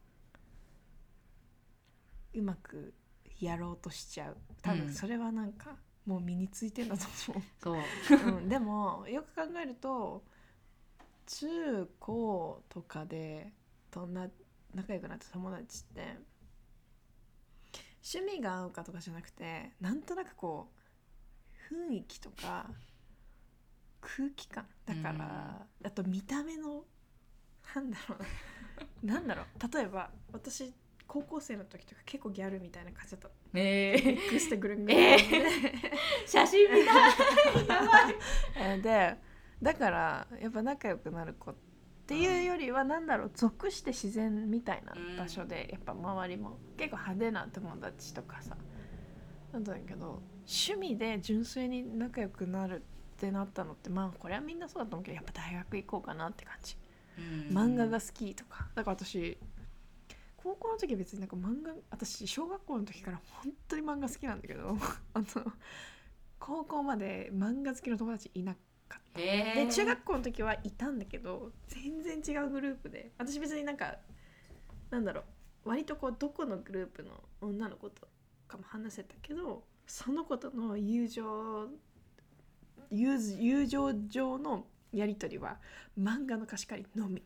[2.35, 2.95] うまく
[3.41, 4.37] やろうとしちゃう。
[4.63, 4.87] 多うん。
[4.87, 7.43] 分それはなんかもう身についてんだと思う。
[7.59, 7.93] そう。
[8.23, 10.25] うん、でもよく考えると
[11.27, 13.53] 中高とかで
[13.91, 14.29] どんな
[14.75, 16.19] 仲良くなった友達って
[18.15, 20.69] 趣味が合うかとかじゃなくてなんとなくこ
[21.71, 22.67] う雰囲気とか
[24.01, 26.85] 空気感だから、あと見た目の
[27.75, 28.15] なんだろ
[29.03, 29.15] うな。
[29.15, 29.77] なんだろう。
[29.77, 30.73] 例えば私
[31.09, 33.29] 高校生の時とか結構ギャルみたいな感じだった。
[33.53, 35.19] ねえ X グルングえ
[36.27, 37.67] 写真見たい。
[37.67, 38.15] やばい。
[38.55, 39.17] えーで
[39.61, 41.66] だからやっぱ仲良くなる子って
[42.15, 46.59] いうよりはなんだろう属して自然みたいな場所でやっぱ周りも。
[46.77, 48.57] 結構派手な友達とかさ
[49.53, 52.83] なんだけど趣味で純粋に仲良くなる
[53.17, 56.77] ってなったのってまあこれはみんなそうだと思うけどやっぱ大学行こうかなって感じ。
[57.51, 58.69] 漫画が好きとか。
[58.75, 59.39] だから私
[60.37, 64.77] 高校の時別になんか漫画私小学校の時から本当に漫画好きなんだけど
[65.15, 65.27] あの
[66.39, 68.76] 高校まで漫画好きの友達いなかったへー
[69.17, 73.13] で中学校の時はいたんだけど全然違うグループで。
[73.19, 73.97] 私別になんか
[74.91, 75.23] なんだろ
[75.65, 77.11] う割とこうどこのグループの
[77.41, 78.07] 女の子と
[78.47, 81.69] かも話せたけどその子との友情
[82.91, 85.59] 友友情上のやり取りは
[85.99, 87.23] 漫画の貸し借りのみ。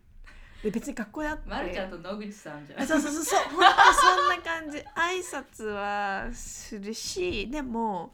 [0.62, 1.48] で別に学校であって。
[1.48, 3.38] まるちゃんと野口さんじゃそうそうそうそう。
[3.50, 4.78] 本当そんな感じ。
[4.78, 8.12] 挨拶はするしでも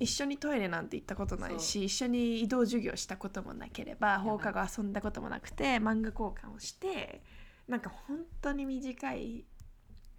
[0.00, 7.22] 一緒にトイレなんて行ったことないし一緒に移動授業したこともなければ放課後遊んだこともなくて漫画交換をして
[7.68, 9.44] なんか本当に短い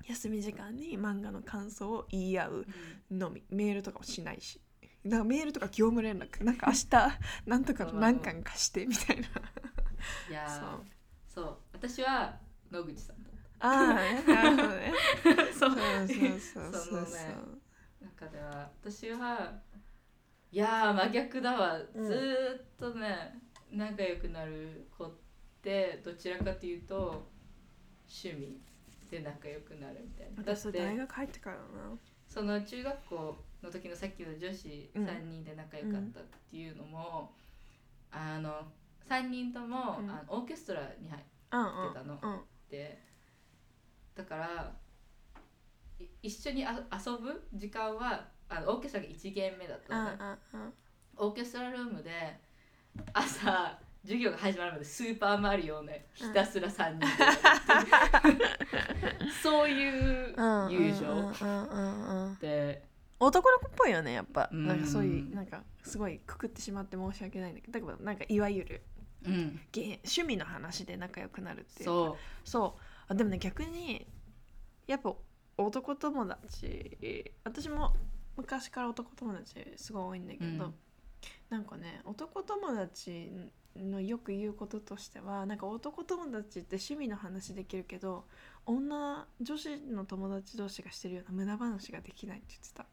[0.07, 2.65] 休み時間に漫画の感想を言い合う
[3.11, 3.43] のみ。
[3.49, 4.59] メールとかもしないし。
[5.03, 6.43] なんかメールとか業務連絡。
[6.43, 9.27] なんか明日 なんとかの何巻かしてみたいな。
[10.29, 10.85] いやーそう。
[11.27, 11.57] そう。
[11.73, 12.39] 私は
[12.71, 14.93] 野口さんだっああねなるほどね。
[15.23, 16.83] たそうそうそうそうそう。
[16.83, 17.35] そのね
[18.01, 19.61] 中では私は
[20.51, 22.05] いやー真逆だわ、うん。
[22.05, 23.39] ずーっとね
[23.71, 25.11] 仲良くなる子っ
[25.61, 27.25] てどちらかというと
[28.07, 28.59] 趣味
[29.09, 30.53] で仲良くなるみたいな。
[30.53, 31.67] 私大て学入ってからだな。
[32.27, 35.05] その中学校の時のさっきの女子うん。
[35.05, 37.31] 3人で仲良かったっていうのも、
[38.11, 38.67] あの
[39.09, 40.09] 3人とも、うん。
[40.09, 41.21] あのオーケストラに入っ
[41.51, 42.41] うん出たのうん。
[42.69, 43.01] て
[44.15, 44.73] だから
[45.99, 50.37] い一緒にあ遊ぶ時間はあのオーケストラが1限目だった
[51.17, 52.11] オーケストラルームで
[53.13, 62.33] 朝授業が始まるまでスーパーマリオをねひたすら3人でやる そういううん友情うんうんうんうん。
[62.33, 62.83] って
[63.19, 64.49] 男の子っぽいよねやっぱ。
[64.51, 64.67] うん。
[64.67, 67.79] なんかそういうなんかすごいくくってしまって申し訳ないんだけど。
[67.79, 68.81] だからなんかいわゆる
[69.25, 69.61] うん。
[69.71, 72.81] ゲ趣味の話で仲良くなるっていうそそう。
[73.07, 74.07] あでもね逆に
[74.87, 75.13] やっぱ
[75.57, 77.95] 男友達私も
[78.41, 80.73] 昔から男友達すごい多いんだけど、うん。
[81.49, 83.31] なんかね男友達
[83.75, 88.25] のよく言うこととしてはなんか男友達って趣味の話できるけど
[88.65, 92.85] 女女子の友達同士がしてるような無駄話ができないって言ってた。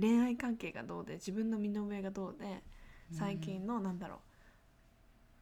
[0.00, 2.62] 恋愛関係がどうで自分の身の上がどうで
[3.12, 4.20] う最近のなんだろ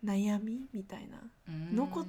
[0.03, 1.19] う悩みみたいな
[1.49, 2.07] うんのこ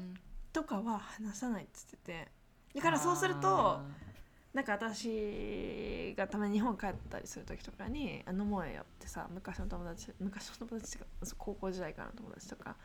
[0.54, 2.28] とかは話さないっつってて。
[2.76, 3.84] だからそうするとあ
[4.58, 12.76] なんか私がたまに日本帰ったりする時とかに「あ飲もうよ」ってさ昔の友達昔の友達っていうか高校時代からの友達とか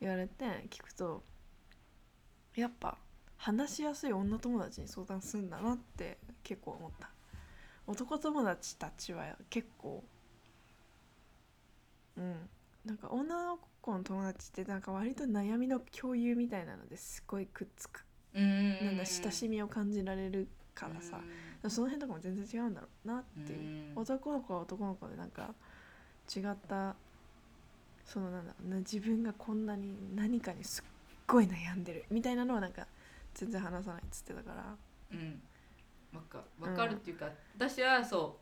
[0.00, 1.22] 言われて聞くと
[2.56, 2.96] やっぱ
[3.36, 7.10] 話しやすい女友達に相談するんだなって結構思った。
[7.86, 10.02] 男友達たちは結構
[12.16, 12.48] うん。
[12.86, 18.06] なんか女の子の友達ってなんか割と悩みの共有みたいなのですごいくっつく。
[18.34, 21.20] ーうんなんだ親しみを感じられるからさ、
[21.68, 23.58] その辺とかも全然違うんだろうなっていう、
[23.96, 24.02] うん。
[24.02, 25.54] 男の子は男の子でなんか
[26.34, 26.94] 違った
[28.04, 30.84] そのなんだろうな自分がこんなに何かにすっ
[31.26, 32.86] ごい悩んでるみたいなのはなんか
[33.34, 34.76] 全然話さないっつってたから。
[35.12, 35.40] うん。
[36.14, 38.38] わかわかるっていうか、私はそ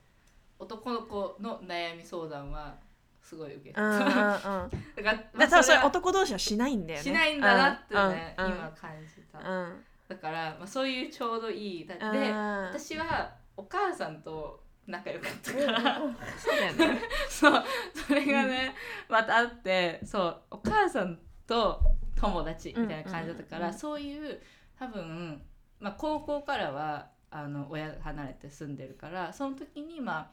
[0.58, 2.76] う男の子の悩み相談は
[3.22, 4.04] すごい受けてうんうんうん。
[4.04, 4.70] だか
[5.02, 7.04] ら、だからそれは男同士はしないんだよね。
[7.04, 8.52] しないんだなってね、うんうん。
[8.52, 16.00] 今感じた、うんだから、まあ、そういうちょうどいいだで、うん私はお母さんと仲良かったから、
[16.38, 17.00] そうだよね。
[17.30, 17.62] そう
[17.94, 18.74] それがね、
[19.08, 21.80] またあってそうお母さんと
[22.16, 23.78] 友達みたいな感じだったから、うんうんうんうん。
[23.78, 24.42] そういう
[24.78, 25.42] 多分、
[25.80, 30.30] まあ、高校からはあの親離れて住んでるからその時にまあ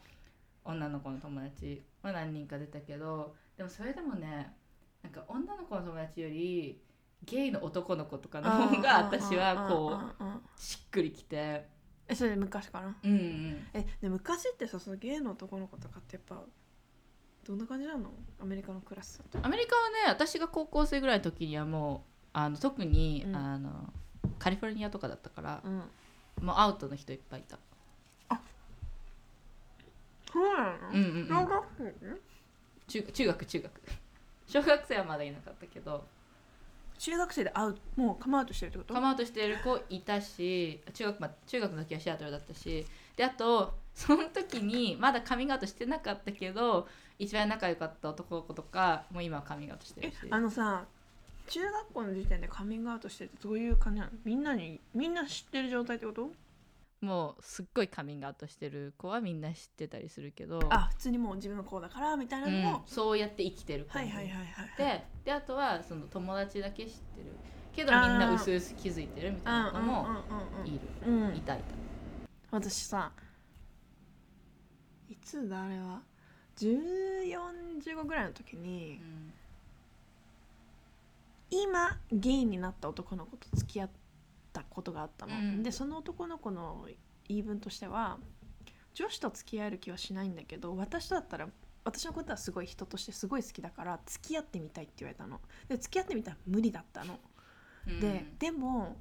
[0.65, 4.53] 女の子の友達は何人か出たけどでもそれでもね
[5.01, 6.81] なんか女の子の友達より
[7.23, 11.67] ゲイの男の子とかの方が私はこうしっくりきて。
[12.07, 16.41] えそれ昔かなうんうんえで昔ってさそのゲイの男の子とかってやっぱ
[17.45, 18.09] どんな感じなの？
[18.41, 23.35] アメリカのクラスアメリカはね私が高校生ぐらいの時にはもうあの特に、うん。
[23.35, 23.93] あの
[24.39, 25.83] カリフォルニアとかだったからう、ん。
[26.45, 27.59] もうアウトの人いっぱいいた。
[30.31, 30.89] そうなの？
[30.93, 32.19] うんうん
[32.87, 33.71] 中学中学。
[34.47, 36.07] 小学生はまだいなかったけど
[36.99, 38.93] 中学生で会うもうカムアウトしてるってこと？
[38.93, 42.85] カムアウトしてる子いたし中学,、ま、中学の時はシアトルだったし。
[43.15, 46.87] であとその時にまだカミングアウトしてなかったけど
[47.17, 50.85] 一番仲良かった男の子とかもう今はカミングアウトしてるえしあのさ
[51.47, 54.11] 中学校の時点でカミングアウトしてるってどういう感じなの？
[54.23, 56.29] みんなにみんな知ってる状態ってこと？
[57.01, 64.45] もうすっごいカミングアウトしてる子はみんな知ってたりするけどあ普通にもう自分がこうだからみたいなうんのも、そうやって生きてる子もはいはいはいはい。
[64.77, 67.27] でであとはその友達だけ知ってる
[67.73, 70.07] けどみんな薄々気づいてるみたいな子も
[70.65, 71.37] いる、うんうんうんうん。
[71.37, 71.63] いたいた。
[72.51, 73.11] 私さ
[75.09, 76.01] いつだあれは
[76.57, 78.99] ？1415ぐらいの時に
[81.51, 83.89] 今ゲイになった男の子と付き合っ
[84.63, 85.63] たことがあったの、うん。
[85.63, 86.87] でその男の子の
[87.27, 88.17] 言い分としては
[88.93, 91.47] 女子と付き合える気はしないんだけど私とだったら
[91.83, 95.39] 私のことはすごい人としてすごい好きだから付き合ってみたいって言われたの。
[95.67, 97.19] で付き合ってみたら無理だったの。
[97.87, 97.99] うん。
[97.99, 98.97] ででも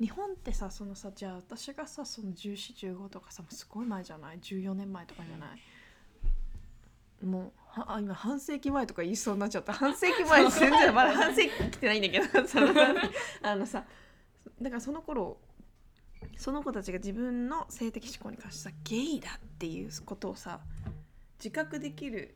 [0.00, 9.72] 日本ってさそのさじゃあ私がさその1415とかさすごい前じゃない？14年前とかじゃない、もうはあ今半世紀前とか言いそうになっちゃった。
[9.72, 12.68] 半世紀前全然まだ半世紀来てないんだけどその
[13.42, 13.84] あのさ
[14.60, 15.38] だからその頃
[16.36, 20.60] その子たちが自分の性的指向に関してさゲイだっていうことをさ
[21.38, 22.34] 自覚できる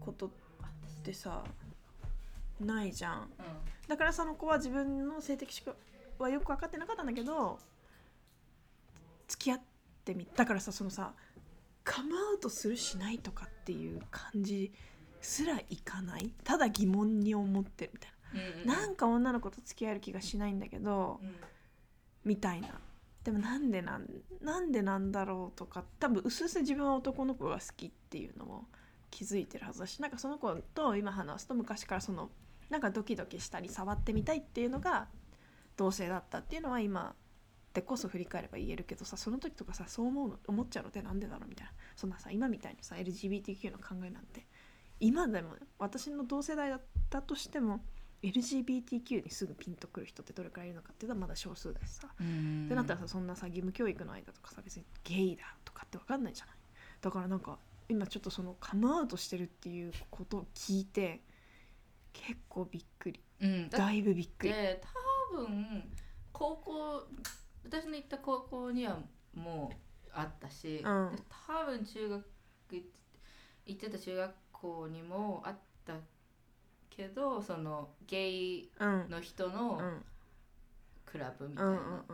[0.00, 0.30] ことっ
[1.02, 1.42] てさ
[2.60, 3.28] ないじゃん。
[3.88, 5.76] だからその子は自分の性的指向
[6.18, 7.58] はよく分かってなかったんだけど
[9.28, 9.60] 付き合っ
[10.04, 11.12] てみだからさそのさ
[11.84, 14.72] カムアウトするしないとかっていう感じ
[15.20, 16.32] すらいかない？
[16.44, 21.36] ただ疑問に思ってるみたいうんうんな、なんか女の子と付き合える気がしないんだけどうん。
[22.24, 22.68] みたいな。
[23.22, 24.06] でもなんでなん
[24.40, 28.68] なんでなんだろうとか多分薄々自分は男の子が好きっていうのも
[29.10, 32.30] 気づいてるはずだしなんかその子と今話すと昔からその
[32.70, 35.08] なんかドキドキしたり触ってみたいっていうのが
[35.76, 37.16] 同性だったっていうのは今
[37.74, 41.72] でこそ振り返れば言えるけどさその時とかさそう思うの思っちゃうのってなんでだろうみたいな。
[41.96, 44.46] そんなさ今みたいにさ LGBTQ の考えなんて。
[44.98, 47.80] 今でも私の同世代だったとしても
[48.30, 52.08] LGBTQ にすぐピンとくる人ってどれくらいいるのかっていうのはまだ少数だしさ。
[52.20, 52.64] うん。
[52.66, 56.54] ってなったらさそんなさ義務教育の間とかさ別にゲイだとかって分かんないじゃない。
[57.00, 57.58] だからなんか
[57.88, 61.20] 今ちょっとそのカムアウトしてるっていうことを聞いて
[62.12, 63.20] 結構びっくり。
[63.40, 63.68] うん。
[63.68, 64.52] だっだいぶびっくり。
[64.52, 64.82] て
[65.32, 65.84] 多分
[66.32, 67.06] 高校
[67.64, 68.98] 私の行った高校には
[69.34, 71.16] もうあったし、うん。
[71.16, 72.24] で多分中学
[72.70, 72.96] 行って
[73.66, 75.94] 行ってた中学校にもあった
[76.96, 79.10] けどそのゲイうん。
[79.10, 80.04] の人うのん。
[81.04, 82.04] クラブみたいうんうんうんな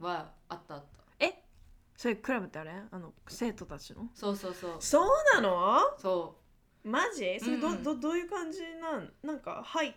[0.00, 0.04] うん。
[0.04, 1.02] はあったあった。
[1.94, 2.72] それクラブってあれ？
[2.90, 4.08] あの生徒たちの？
[4.14, 4.76] そうそうそう。
[4.80, 5.78] そうなの？
[5.98, 6.36] そ
[6.82, 7.38] マジ？
[7.38, 7.82] それど,、うんうん。
[7.84, 9.12] どどういう感じなん？
[9.22, 9.92] なんか入っ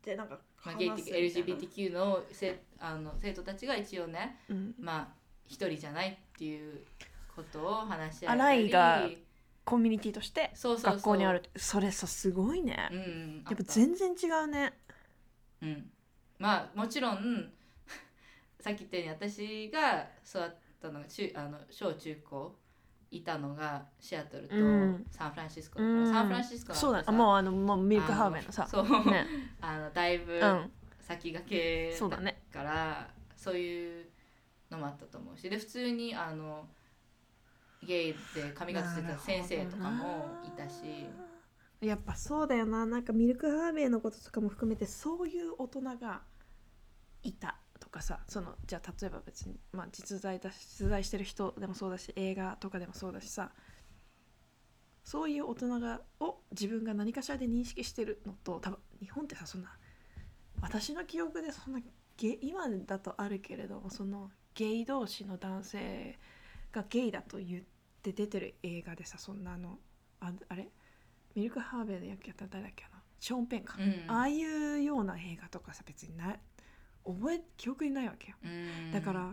[0.00, 1.60] てなんかう、まあ、ゲイ的話すみたいな。
[1.60, 5.08] LGBTQ のせあの生徒たちが一応ねうん、まあ
[5.46, 6.80] 一人じゃないっていう
[7.36, 8.38] ことを話し合アえたり。
[8.38, 9.10] ライが
[9.64, 14.72] コミュニティとして学校にあるそれさすごいね、うんやっぱ全然違うね。
[15.62, 15.90] うん、
[16.38, 17.52] まあもちろん
[18.58, 20.50] さっき言ったように私が育っ
[20.80, 22.56] たのが中あの小中高
[23.12, 25.06] いたのがシアトルとうん。
[25.10, 26.12] サンフランシスコだから、うん。
[26.12, 28.66] サンフランシスコそうださもうあのもうミルクハーベンのさ。
[28.66, 29.26] そう、ね。
[29.60, 30.72] あのだいぶうん。
[31.00, 32.42] 先駆けそうだね。
[32.50, 34.06] からそういう
[34.70, 35.48] のもあったと思うし。
[35.48, 36.66] で普通にあの
[37.86, 41.06] ゲイで髪型してた先生とかもいたし。
[41.80, 42.86] やっぱそうだよな。
[42.86, 46.22] なんかミルクハーベイのこととかも含めてそういう大人が
[47.22, 48.20] いたとかさ。
[48.28, 53.50] そのじゃあ例えば別に、まあ、実在だし実在してる人でもそうだし映画とかでもそうだしさ。
[55.04, 59.76] そういう大人がを自分が何かしらで認識してるのと多分日本ってさそんな
[60.60, 61.80] 私の記憶でそんな
[62.16, 66.18] ゲ今だとあるけれどもそのゲイ同士の男性
[66.70, 67.62] がゲイだと言っ
[68.02, 69.78] て出てる映画でさそんなあの
[70.20, 70.68] ああれ？
[71.34, 72.90] ミルクハーベイの役やったら誰だっけな？
[73.18, 74.04] ショーン・ペンか、うん。
[74.08, 76.40] ああいうような映画とかさ別にない。
[77.04, 78.36] 覚え記憶にないわけよ。
[78.44, 78.92] うん。
[78.92, 79.32] だから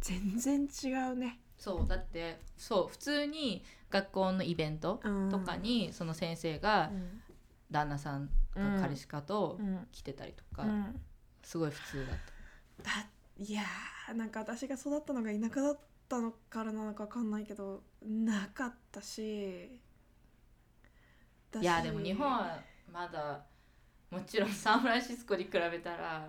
[0.00, 5.30] 全然違うね、そうだってそう普通に学校のイベントうん。
[5.30, 7.20] とかにその先生がうん。
[7.70, 9.86] 旦那さんうんが彼氏かとうん。
[9.92, 11.00] 来てたりとか、うん。
[11.42, 12.16] すごい普通だっ
[12.82, 12.90] た。
[12.90, 13.06] だ
[13.38, 15.78] いやーなんか私が育ったのが田舎だっ
[16.08, 19.80] たのからなのか分かんないけどなかったし。
[21.60, 22.58] いやでも日本は
[22.92, 23.44] まだ
[24.10, 26.28] もちろんサンフランシスコに比べたら。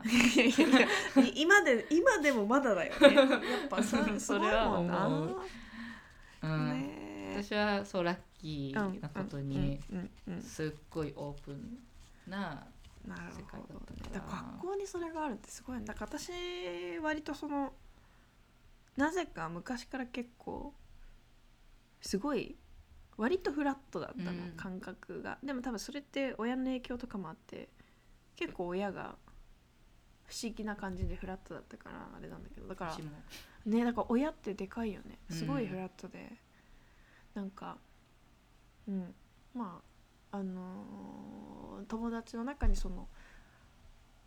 [1.35, 3.15] 今で今でもまだだよね。
[3.15, 5.41] やっぱそ それは思う。
[6.41, 7.43] うん、ね。
[7.43, 9.79] 私はそうラッキーなことに
[10.41, 11.79] すっごいオープン
[12.27, 12.65] な
[13.05, 15.85] 世界だったから学校にそれがあるってすごいね。
[15.85, 16.31] だから私
[17.01, 17.73] 割とその
[18.97, 20.73] なぜか昔から結構
[22.01, 22.55] すごい
[23.17, 25.37] 割とフラットだったの、うん感覚が。
[25.43, 27.69] でも多分それって親の影響とかもあって
[28.35, 29.15] 結構親が
[30.25, 33.11] 不思議な感じでフラットだったからあれなんだけどだからうちも。
[33.65, 35.19] ねだから親ってでかいよね。
[35.29, 36.31] すごいうんフラットで、
[37.33, 37.77] なんか
[38.87, 39.13] うん。
[39.53, 39.81] ま
[40.31, 43.07] ああのー友達の中にその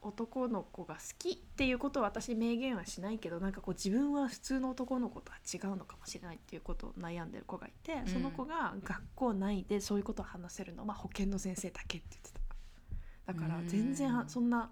[0.01, 8.07] 男の子が好きっていうことを私明言はしないけどなんかこう自分は普通の男の子とは違うのかもしれないっていうことを悩んでる子がいて、ん。
[8.07, 13.33] その子が学校内でそういうことを話せるのは保健の先生だけって言ってた。
[13.33, 14.71] だから全然そんな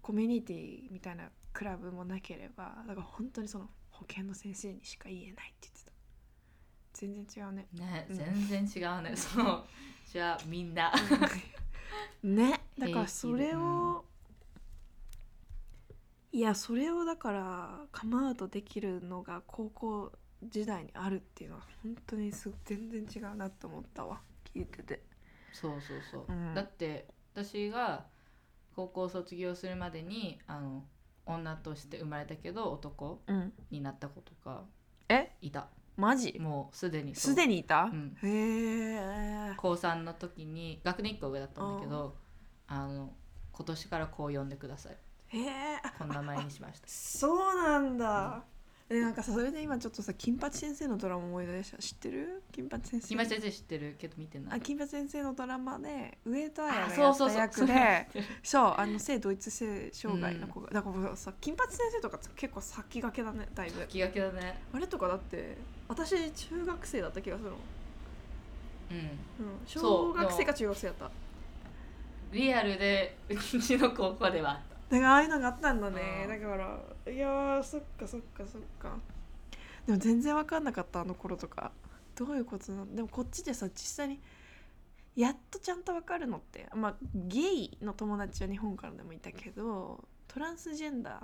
[0.00, 5.92] コミュニティみたいなクラブもなければだから本当にその保健の先生にしか言えないって言ってた。
[6.94, 7.66] 全然違うね。
[7.72, 8.16] ねうん。
[8.16, 9.64] 全然違うね、そう
[10.10, 10.92] じゃあみんな。
[12.22, 12.60] ね。
[12.78, 14.04] だからそれを
[16.34, 20.12] いやそれをだからカムアウトできるのが高校
[20.42, 24.20] 時代にあるっていうのは本当にす全然違うなと思ったわ。
[24.54, 25.02] 聞いてて。
[25.52, 26.54] そうそうそう、うん。
[26.54, 28.06] だって私が
[28.74, 30.84] 高校卒業するまでにあの
[31.26, 33.52] 女として生まれたけど男うん。
[33.70, 34.64] になった子とか
[35.10, 35.36] え？
[35.42, 35.68] いた。
[35.96, 36.38] マジ？
[36.40, 38.16] もうすでにすでにいた、うん。
[38.22, 42.16] へえ高3の時に学年1個上だったんだけど
[42.66, 43.12] あの
[43.52, 44.96] 今年からこう呼んでください
[45.32, 45.42] へえ
[45.98, 46.88] こんな名前にしました。
[46.88, 48.42] そうなんだ、
[48.90, 52.42] えなんかさそれで今ちょっとさ金八先生のドラマ思い出した知ってる？
[52.52, 53.14] 金八先生。
[53.14, 54.58] 今先生知ってるけど見てない。
[54.58, 58.08] あ金八先生のドラマで上戸彩あがやった役で。
[58.42, 63.86] そう あの性同一性障害の子が、だからさ金八先生とか結構先駆けだねだいぶ。
[63.86, 64.62] 気がけだね。
[64.74, 65.56] あれとかだって
[65.88, 67.56] 私中学生だった気がするの、
[68.90, 68.96] うん。
[68.98, 71.10] うん、小学生か中学生だった。
[72.32, 74.60] リアルでうちの高校では
[74.92, 76.00] だからああいうのがあったんだね。
[76.24, 76.40] うん。
[76.40, 76.56] だか
[77.06, 78.98] らいやーそっかそっかそっか。
[79.86, 81.72] でも全然分かんなかったあの頃とか。
[82.14, 82.94] どういうことなの？
[82.94, 84.20] でもこっちでさ実際に
[85.16, 91.22] やっとちゃんと分かるのってまあゲイの友達は日本からでもいたけどトランスジェンダ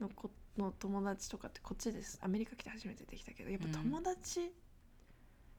[0.00, 2.18] ーの子の友達とかってこっちです。
[2.22, 4.50] アメリカ来て初めてできたけどやっぱ友達、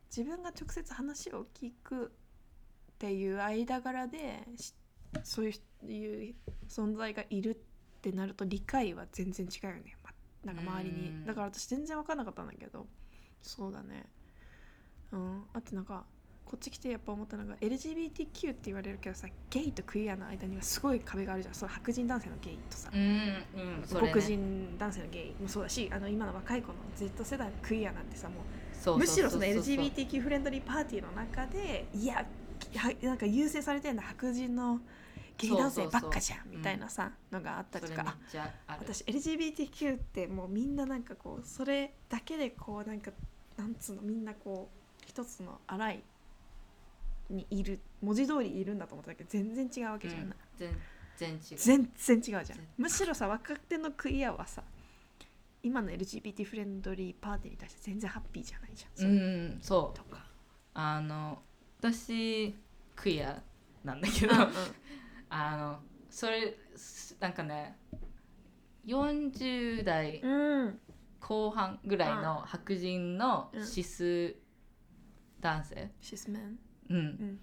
[0.09, 2.09] 自分が直接話を聞くっ
[2.97, 4.73] ていう間柄でし
[5.23, 6.35] そういう
[6.67, 7.57] 存在がいるっ
[8.01, 10.11] てなると理解は全然違うよね、ま、
[10.43, 11.09] なんか周りに。
[11.09, 11.25] うん。
[11.25, 12.85] だから私全然分かんなかったんだけど。
[13.41, 14.05] そうだね。
[15.11, 15.43] うん。
[15.53, 16.05] あとなんか
[16.45, 21.55] こっち来てやっぱ思ったのが LGBTQ って言われるけどさゲイとクイアの間にはすごい壁があるじゃん。
[21.55, 22.99] そう白人男性のゲイとさ、うん。
[22.99, 23.81] うん。
[23.81, 28.41] ね、黒人男性のゲイもそうだしあの今の若い子の Z 世代のクイアなんてさも
[28.93, 32.25] うむしろその LGBTQ フレンドリーパーティーの中でいや
[32.77, 34.79] はなんか優先されてるのは白人の
[35.37, 38.15] ゲイ男性ばっかじゃんみたいなさのがあったりとか。
[38.67, 43.11] 私 LGBTQ ってもうみんななんかこうそれだけでこうなんか
[43.57, 46.03] なんつうのみんなこう一つの洗い
[47.29, 50.35] にいる文字通りいるんだと思ったけど全然違うわけじゃん、うん。
[50.55, 50.69] 全
[51.17, 52.43] 然違う全然違うじゃん。
[52.45, 54.63] 全むしろさ若手のクイアはさ
[55.63, 60.25] 今の LGBT フレンドリーパーティーに対して全然ハッピーじゃないじゃん、うんそうとか。
[60.75, 61.39] あの
[61.79, 62.53] 私
[62.95, 63.41] クイア
[63.83, 64.33] なんだけど、
[65.37, 65.79] あの
[66.09, 67.77] それすなんかね
[68.87, 70.79] 40代うん。
[71.19, 73.65] 後半ぐらいの白人のうん。
[73.65, 74.35] シス
[75.41, 76.59] 男性、シスメン。
[76.89, 76.97] うん。
[76.97, 77.39] うん。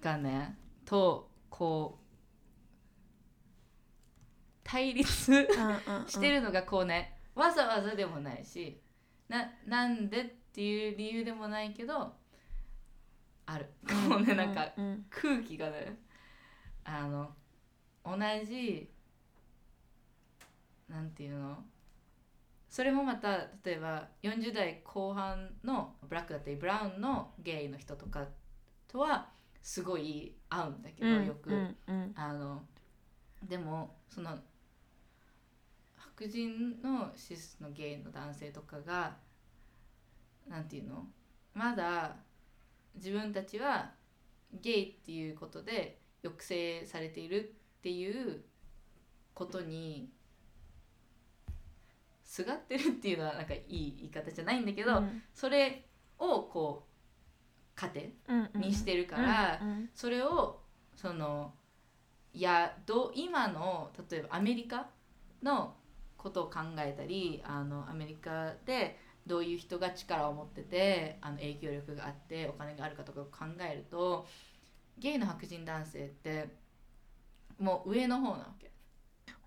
[0.00, 0.56] がね
[0.86, 2.04] とこう
[4.64, 5.12] 対立
[6.06, 8.80] してるのがこうねわざわざでもないし
[9.28, 12.14] ななんでっていう理由でもないけど
[13.44, 13.66] ある。
[14.08, 15.04] こうねなんかうん。
[15.10, 15.98] 空気がね
[16.84, 17.30] あの
[18.04, 18.90] 同じ
[20.88, 21.58] なんていうの？
[22.68, 28.24] それもまた例えば40代後半のブラックだったりブラウンのゲイの人とか
[28.86, 29.28] とは
[29.62, 32.12] すごい合うんだけど、よく、うんうん。
[32.14, 32.62] あの
[33.42, 34.38] でもその
[35.96, 39.16] 白人のシスのゲイの男性とかが
[40.48, 41.04] なんていうの？
[41.54, 42.16] まだ
[42.94, 43.90] 自分たちは
[44.60, 48.42] ゲイっていうことで抑制されているっていう
[49.34, 50.10] ことに
[52.24, 55.22] すがってるっていうのはなんかいい言い方じゃないんだけど、うん。
[55.34, 55.84] それ
[56.18, 60.60] をこう糧うんにしてるから、うんそれを
[60.94, 61.52] その
[62.32, 64.86] いやど今の例えばアメリカ
[65.42, 65.74] の
[66.16, 74.26] ことを考えたりあのアメリカでどういう人が力を持っててあの影響力があってお金があるかとかを考えると
[75.00, 76.48] ゲイの白人男性って
[77.58, 78.70] もう上の方なわけ。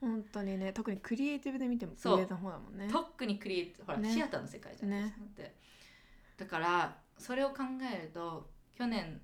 [0.01, 2.19] 本当にね特にクリエイティブで見てもそう。
[2.19, 2.89] 上の方だもんね。
[2.91, 4.13] 特にクリエイティブほら、ね。
[4.13, 5.55] シアターの世界じゃないですか、って。
[6.37, 7.57] だからそれを考
[7.93, 9.21] えると去年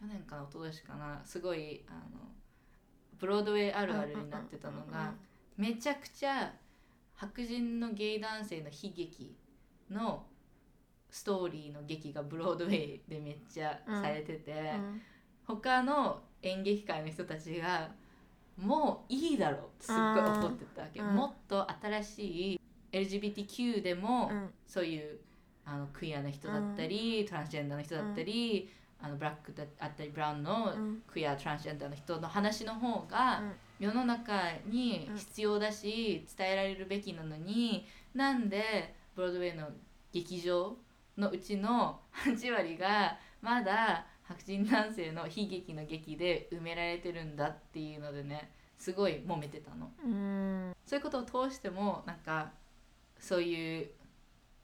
[0.00, 2.00] 去年かな一昨年かなすごいあの
[3.18, 5.14] ブロードウェイあるあるになってたのが
[5.56, 6.52] めちゃくちゃ
[7.14, 9.36] 白人のゲイ男性の悲劇
[9.90, 10.26] の
[11.10, 15.00] ストーリーの劇がブロードウェイでめっちゃされてて、うん
[15.46, 17.90] 他の演劇界の人たちが
[18.56, 21.14] もういいだろうってすっごい怒ってたわけ、うん。
[21.14, 22.60] もっと新しい
[22.92, 24.50] LGBTQ でも、うん。
[24.66, 25.18] そういう
[25.64, 28.70] あのクイアな人だったり、トランスジェンダーの人だったり、
[29.00, 31.02] あのブラックだったりブラウンのうん。
[31.06, 33.42] クイアトランスジェンダーの人の話の方が
[33.78, 34.32] 世の中
[34.66, 39.68] に必要だし、伝えられるべきなのになんでブロードウェイの
[40.12, 40.76] 劇場
[41.18, 49.90] のうちの8割がまだ白人男性の悲劇の劇で埋められてるんだっていうのでねすごい揉めてたの。
[50.04, 50.76] うん。
[50.84, 52.52] そういうことを通してもなんか
[53.18, 53.90] そういう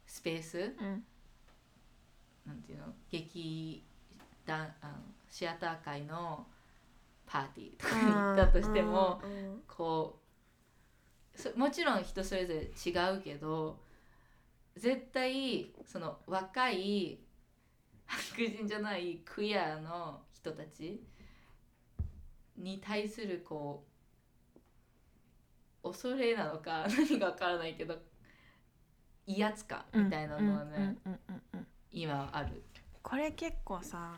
[0.06, 1.04] スペースうん。
[2.46, 3.84] なんていうの劇
[4.44, 4.94] 団あの
[5.30, 6.44] シアター界の
[7.24, 9.62] パーティーとかに行ったとしてもうん。
[9.68, 10.18] こ
[11.36, 13.78] うそもちろん人それぞれ違うけど
[14.76, 17.18] 絶対その若い
[18.34, 21.02] 白人じゃないクイアの人たち
[22.56, 23.84] に対するこ
[25.82, 27.96] う恐れなのか何かわからないけど
[29.26, 30.96] 威圧感みたいなのはね、
[31.90, 32.62] 今はある。
[33.02, 34.14] これ結構さ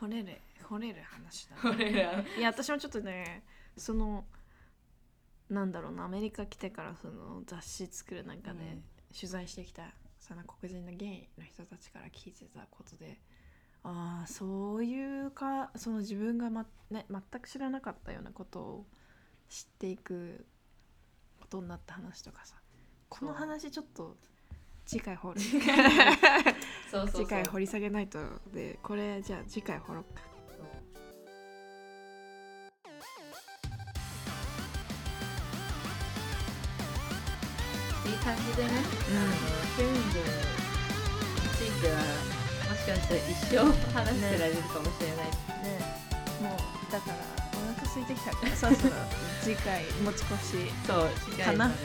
[0.00, 0.40] 惚れる。
[0.68, 2.24] 惚れる話だね。
[2.38, 3.44] いや私もちょっとね
[3.76, 4.24] その
[5.50, 8.84] なんだろうなアメリカ来てからその雑誌作る中でうん。
[9.16, 9.84] 取材してきた、
[10.26, 13.20] その黒人のゲイの人たちから聞いてたことで
[13.82, 18.86] ああそういうかその自分が、まね、全く知らなかったようなことを
[19.50, 20.46] 知っていく
[21.38, 22.54] ことになった話とかさ
[23.10, 24.16] この話ちょっと
[24.86, 25.40] 次回掘る。
[25.40, 28.18] 次回掘り下げないと
[28.52, 30.34] でこれじゃあ次回掘ろうか。
[38.06, 43.58] いう感じでね、あのフェミニズムについてはもしかしたら一生
[43.92, 46.04] 話してられるかもしれない、ね
[46.42, 47.16] もうだから
[47.52, 48.92] お腹空いてきたからそろそろ
[49.40, 51.82] 次回持ち越し そう次回までか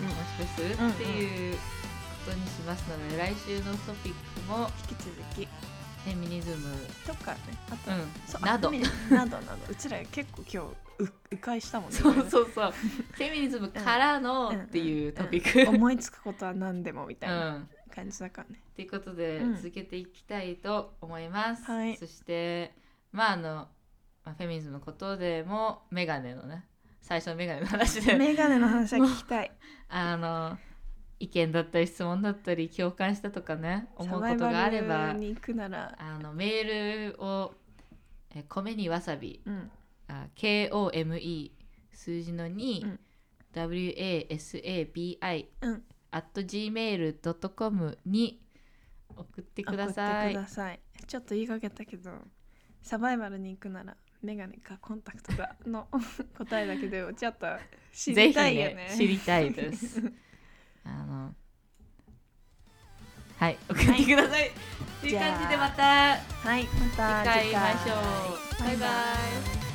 [0.00, 5.48] なもしかするっていうことにしますので、来週のトピックも引き続き。
[6.04, 6.74] フェミニズム、
[7.06, 7.38] とかね
[7.68, 8.08] あと、うん。
[8.26, 8.70] そうなど。
[8.70, 9.58] などなど。
[9.68, 21.64] うちら結構今日う迂回したもんねそうそうそうフェミニズムからのっていうトピック、思いつくことは何でもみたいな感じだからね、ということで、続けていきたいと思います。
[21.64, 22.74] はいそして
[23.12, 23.42] まああの、
[24.24, 26.64] まあ、フェミニズムのことでもメガネのね
[27.00, 29.50] 最初のメガネの話でメガネの話は聞きたい
[29.88, 30.58] あの
[31.18, 37.52] 意見だったり質問だったり共感したとかね思うことがあればルに行くならあのメールを
[38.48, 39.70] 米にわさびうん
[40.10, 41.52] あ KOME
[41.92, 43.00] 数字の2、うん。
[43.54, 45.82] WASABI うん。
[46.12, 48.42] gmail.com に
[49.16, 50.34] 送ってください。
[50.34, 50.80] 送ってください。
[51.06, 52.10] ちょっと言いかけたけど
[52.82, 55.86] サバイバルに行くならメガネかコンタクトかの
[56.36, 57.46] 答えだけでもちょっと
[57.92, 58.74] 知りたいよね。
[58.74, 60.00] ね知りたいです。
[60.84, 61.34] あの
[63.36, 64.52] はい送ってください、っ
[65.00, 67.44] ていう感じでまたはいまた次回。
[67.46, 68.64] 次会いましょう。
[68.64, 68.86] バイバ
[69.66, 69.69] イ